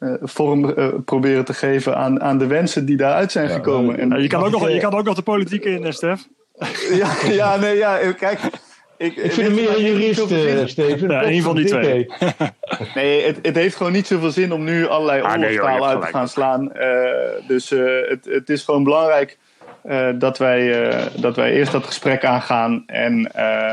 uh, 0.05 0.15
vorm 0.23 0.65
uh, 0.65 0.89
proberen 1.05 1.45
te 1.45 1.55
geven 1.55 1.97
aan, 1.97 2.21
aan 2.21 2.39
de 2.39 2.47
wensen 2.47 2.87
die 2.87 2.97
daaruit 2.97 3.33
zijn 3.33 3.49
ja, 3.49 3.55
gekomen. 3.55 3.99
En, 3.99 4.23
je, 4.23 4.29
kan 4.29 4.43
ook 4.43 4.51
nog, 4.51 4.69
je 4.69 4.81
kan 4.81 4.95
ook 4.95 5.05
nog 5.05 5.15
de 5.15 5.23
politiek 5.23 5.65
in, 5.65 5.93
Stef. 5.93 6.29
ja, 7.01 7.15
ja, 7.27 7.57
nee, 7.57 7.77
ja, 7.77 8.13
kijk. 8.13 8.41
Ik, 8.97 9.17
ik 9.17 9.33
vind 9.33 9.47
hem 9.47 9.55
meer 9.55 9.77
een 9.77 9.85
jurist, 9.85 10.31
uh, 10.31 10.67
Steven. 10.67 11.11
Ja, 11.15 11.25
een 11.25 11.43
van 11.43 11.57
die 11.57 11.65
twee. 11.65 12.13
nee, 12.95 13.23
het, 13.23 13.39
het 13.43 13.55
heeft 13.55 13.77
gewoon 13.77 13.93
niet 13.93 14.07
zoveel 14.07 14.31
zin 14.31 14.53
om 14.53 14.65
nu 14.65 14.87
allerlei 14.87 15.23
ah, 15.23 15.35
nee, 15.35 15.63
uit 15.63 16.01
te 16.01 16.07
gaan 16.07 16.29
slaan. 16.29 16.73
dus 17.47 17.71
het, 18.09 18.25
het 18.25 18.51
is 18.51 18.63
gewoon 18.63 18.85
belangrijk 18.85 19.39
dat, 20.19 20.39
wij, 20.39 20.91
dat 21.17 21.37
wij 21.37 21.53
eerst 21.53 21.73
dat 21.73 21.87
gesprek 21.87 22.25
aangaan. 22.25 22.85
En 22.87 23.31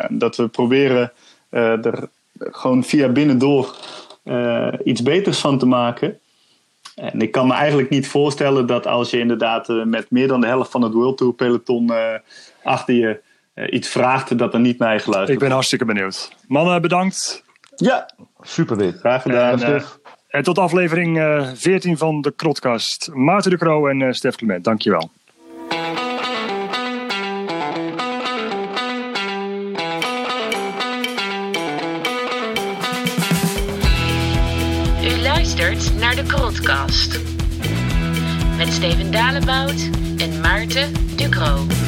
dat 0.09 0.35
we 0.35 0.47
proberen 0.47 1.11
er 1.49 2.09
gewoon 2.37 2.83
via 2.83 3.09
binnendoor 3.09 3.75
uh, 4.23 4.73
iets 4.83 5.01
beters 5.01 5.39
van 5.39 5.57
te 5.57 5.65
maken. 5.65 6.19
En 6.95 7.21
ik 7.21 7.31
kan 7.31 7.47
me 7.47 7.53
eigenlijk 7.53 7.89
niet 7.89 8.07
voorstellen 8.07 8.65
dat 8.65 8.87
als 8.87 9.09
je 9.09 9.19
inderdaad 9.19 9.69
uh, 9.69 9.83
met 9.83 10.11
meer 10.11 10.27
dan 10.27 10.41
de 10.41 10.47
helft 10.47 10.71
van 10.71 10.81
het 10.81 10.93
World 10.93 11.17
Tour 11.17 11.33
peloton 11.33 11.91
uh, 11.91 12.13
achter 12.63 12.93
je 12.93 13.21
iets 13.69 13.87
vraagt, 13.87 14.37
dat 14.37 14.53
er 14.53 14.59
niet 14.59 14.79
naar 14.79 14.93
je 14.93 14.99
geluisterd 14.99 15.37
Ik 15.37 15.43
ben 15.43 15.51
hartstikke 15.51 15.85
benieuwd. 15.85 16.35
Mannen, 16.47 16.81
bedankt. 16.81 17.43
Ja, 17.75 18.09
super 18.41 18.77
dit. 18.77 18.99
Graag 18.99 19.21
gedaan. 19.21 19.61
En, 19.63 19.83
en 20.27 20.43
tot 20.43 20.57
aflevering 20.57 21.43
14 21.55 21.97
van 21.97 22.21
de 22.21 22.31
Krotkast. 22.35 23.09
Maarten 23.13 23.51
de 23.51 23.57
Croo 23.57 23.87
en 23.87 24.13
Stef 24.13 24.35
Clement, 24.35 24.63
dankjewel. 24.63 25.11
naar 35.99 36.15
de 36.15 36.23
Krotcast. 36.23 37.19
Met 38.57 38.73
Steven 38.73 39.11
Dalebout 39.11 39.89
en 40.17 40.39
Maarten 40.41 41.15
Ducro. 41.15 41.80